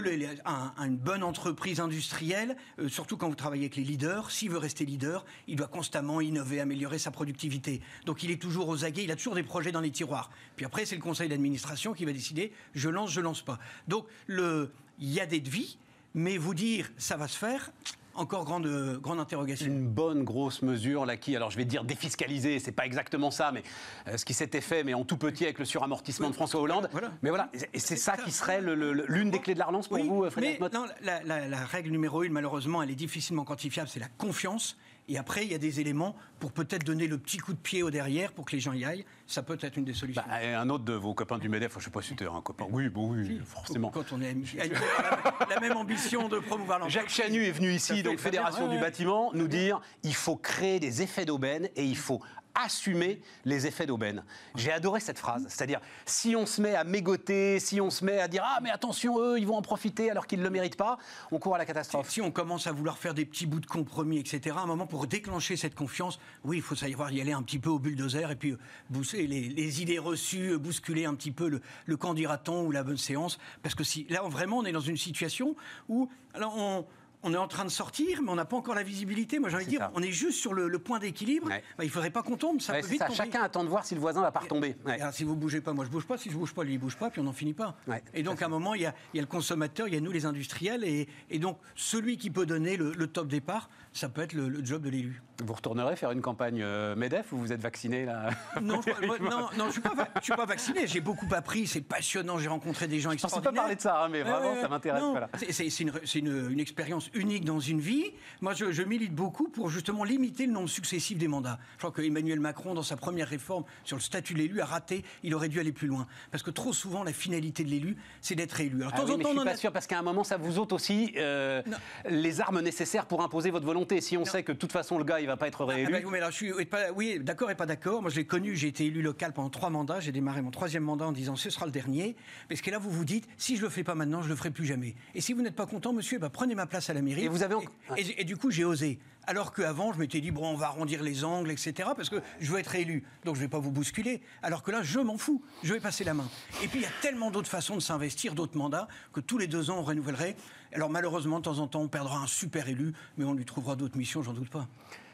[0.45, 4.57] un- une bonne entreprise industrielle, euh, surtout quand vous travaillez avec les leaders, s'il veut
[4.57, 7.81] rester leader, il doit constamment innover, améliorer sa productivité.
[8.05, 10.31] Donc il est toujours aux aguets, il a toujours des projets dans les tiroirs.
[10.55, 13.59] Puis après, c'est le conseil d'administration qui va décider, je lance, je lance pas.
[13.87, 14.69] Donc il
[14.99, 15.77] y a des devis,
[16.15, 17.71] mais vous dire ça va se faire,
[18.17, 19.65] encore grande, grande interrogation.
[19.67, 23.51] une bonne grosse mesure là qui, alors je vais dire défiscaliser, c'est pas exactement ça,
[23.51, 23.63] mais
[24.07, 26.89] euh, ce qui s'était fait, mais en tout petit avec le suramortissement de François Hollande.
[26.91, 27.11] voilà.
[27.21, 30.07] Mais voilà, et c'est ça qui serait l'une des clés de la relance pour Oui,
[30.07, 32.95] vous, euh, mais Frédéric Motte non, la, la- la règle numéro une, malheureusement, elle est
[32.95, 34.77] difficilement quantifiable, c'est la confiance.
[35.09, 37.81] Et après, il y a des éléments pour peut-être donner le petit coup de pied
[37.81, 39.05] au derrière pour que les gens y aillent.
[39.25, 40.21] Ça peut être une des solutions.
[40.27, 42.65] Bah, un autre de vos copains du MEDEF, je sais pas si c'était un copain.
[42.69, 43.89] Oui, bon, oui, forcément.
[43.89, 44.65] Quand on est la,
[45.49, 47.15] la même ambition de promouvoir l'entreprise.
[47.15, 50.79] Jacques Chanu est venu ici, donc Fédération ouais, du bâtiment, nous dire il faut créer
[50.79, 52.21] des effets d'aubaine et il faut
[52.63, 54.23] assumer les effets d'aubaine.
[54.55, 58.19] J'ai adoré cette phrase, c'est-à-dire si on se met à mégoter, si on se met
[58.19, 60.77] à dire ah mais attention eux ils vont en profiter alors qu'ils ne le méritent
[60.77, 60.97] pas,
[61.31, 62.09] on court à la catastrophe.
[62.09, 64.87] Si on commence à vouloir faire des petits bouts de compromis, etc., à un moment,
[64.87, 68.31] pour déclencher cette confiance, oui, il faut savoir y aller un petit peu au bulldozer
[68.31, 72.13] et puis euh, bousser les, idées reçues, euh, bousculer un petit peu le, le quand
[72.13, 73.37] dira-t-on ou la bonne séance.
[73.61, 75.55] Parce que si, là, vraiment, on est dans une situation
[75.89, 76.85] où alors on,
[77.23, 79.39] on est en train de sortir, mais on n'a pas encore la visibilité.
[79.39, 79.91] Moi, j'ai envie de dire, ça.
[79.95, 81.47] on est juste sur le, le point d'équilibre.
[81.47, 81.63] Ouais.
[81.77, 82.61] Bah, il ne faudrait pas qu'on tombe.
[82.61, 83.17] Ça Ouais, peut vite ça, tomber.
[83.17, 84.75] chacun attend de voir si le voisin va pas retomber.
[84.85, 85.01] Ouais.
[85.01, 86.17] Alors, si vous bougez pas, moi je bouge pas.
[86.17, 87.75] Si je bouge pas, lui il bouge pas, puis on n'en finit pas.
[88.13, 89.97] Et donc à un moment, il y, a, il y a le consommateur, il y
[89.97, 93.69] a nous les industriels, et, et donc celui qui peut donner le, le top départ,
[93.97, 95.21] ça peut être le- le job de l'élu.
[95.43, 98.29] Vous retournerez faire une campagne euh, MEDEF ou vous êtes vacciné là?
[98.61, 100.87] Non, je, moi, non, non, je suis pas, je suis pas vacciné.
[100.87, 101.67] J'ai beaucoup appris.
[101.67, 102.37] C'est passionnant.
[102.39, 103.63] J'ai rencontré des gens Je pensais pas extraordinaires.
[103.63, 105.03] parler de ça, hein, mais vraiment, ça m'intéresse.
[105.03, 105.29] voilà.
[105.37, 108.05] c'est- une, c'est une- une expérience unique dans une vie.
[108.41, 111.59] Moi, je, je milite beaucoup pour justement limiter le nombre successif des mandats.
[111.73, 114.65] Je crois que Emmanuel Macron, dans sa première réforme sur le statut de l'élu, a
[114.65, 115.03] raté.
[115.23, 116.07] Il aurait dû aller plus loin.
[116.31, 118.81] Parce que trop souvent, la finalité de l'élu, c'est d'être élu.
[118.81, 119.87] Alors, de Ah temps oui, en mais temps, je on suis pas a- sûr parce
[119.87, 121.61] qu'à un moment ça vous ôte aussi euh,
[122.09, 123.86] les armes nécessaires pour imposer votre volonté.
[124.01, 125.91] Si on sait que de toute façon le gars il va pas être Ah réélu,
[125.91, 128.01] ben, oui, mais alors, je suis oui, pas- oui, d'accord et pas d'accord.
[128.01, 128.55] Moi, je l'ai connu.
[128.55, 129.99] J'ai été élu local pendant trois mandats.
[129.99, 132.15] J'ai démarré mon troisième mandat en disant ce sera le dernier.
[132.49, 134.51] Parce que là, vous vous dites si je le fais pas maintenant, je le ferai
[134.51, 134.95] plus jamais.
[135.15, 137.23] Et si vous n'êtes pas content, monsieur, ben, prenez ma place à la mairie.
[137.25, 137.61] Et vous avez en-
[137.95, 138.99] Et, et- et du coup, j'ai osé.
[139.29, 141.89] Alors qu'avant, je m'étais dit bon, on va arrondir les angles, etc.
[141.97, 144.21] Parce que je veux être élu, donc je vais pas vous bousculer.
[144.41, 145.41] Alors que là, je m'en fous.
[145.63, 146.29] Je vais passer la main.
[146.63, 149.47] Et puis, il y a tellement d'autres façons de s'investir, d'autres mandats, que tous les
[149.47, 150.37] deux ans, on renouvellerait.
[150.73, 153.75] Alors malheureusement, de temps en temps, on perdra un super élu, mais on lui trouvera
[153.75, 154.67] d'autres missions, j'en doute pas.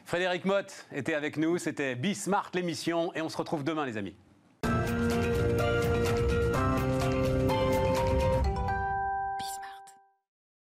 [0.04, 1.56] Frédéric Motte était avec nous.
[1.58, 4.14] C'était Bismart l'émission et on se retrouve demain les amis.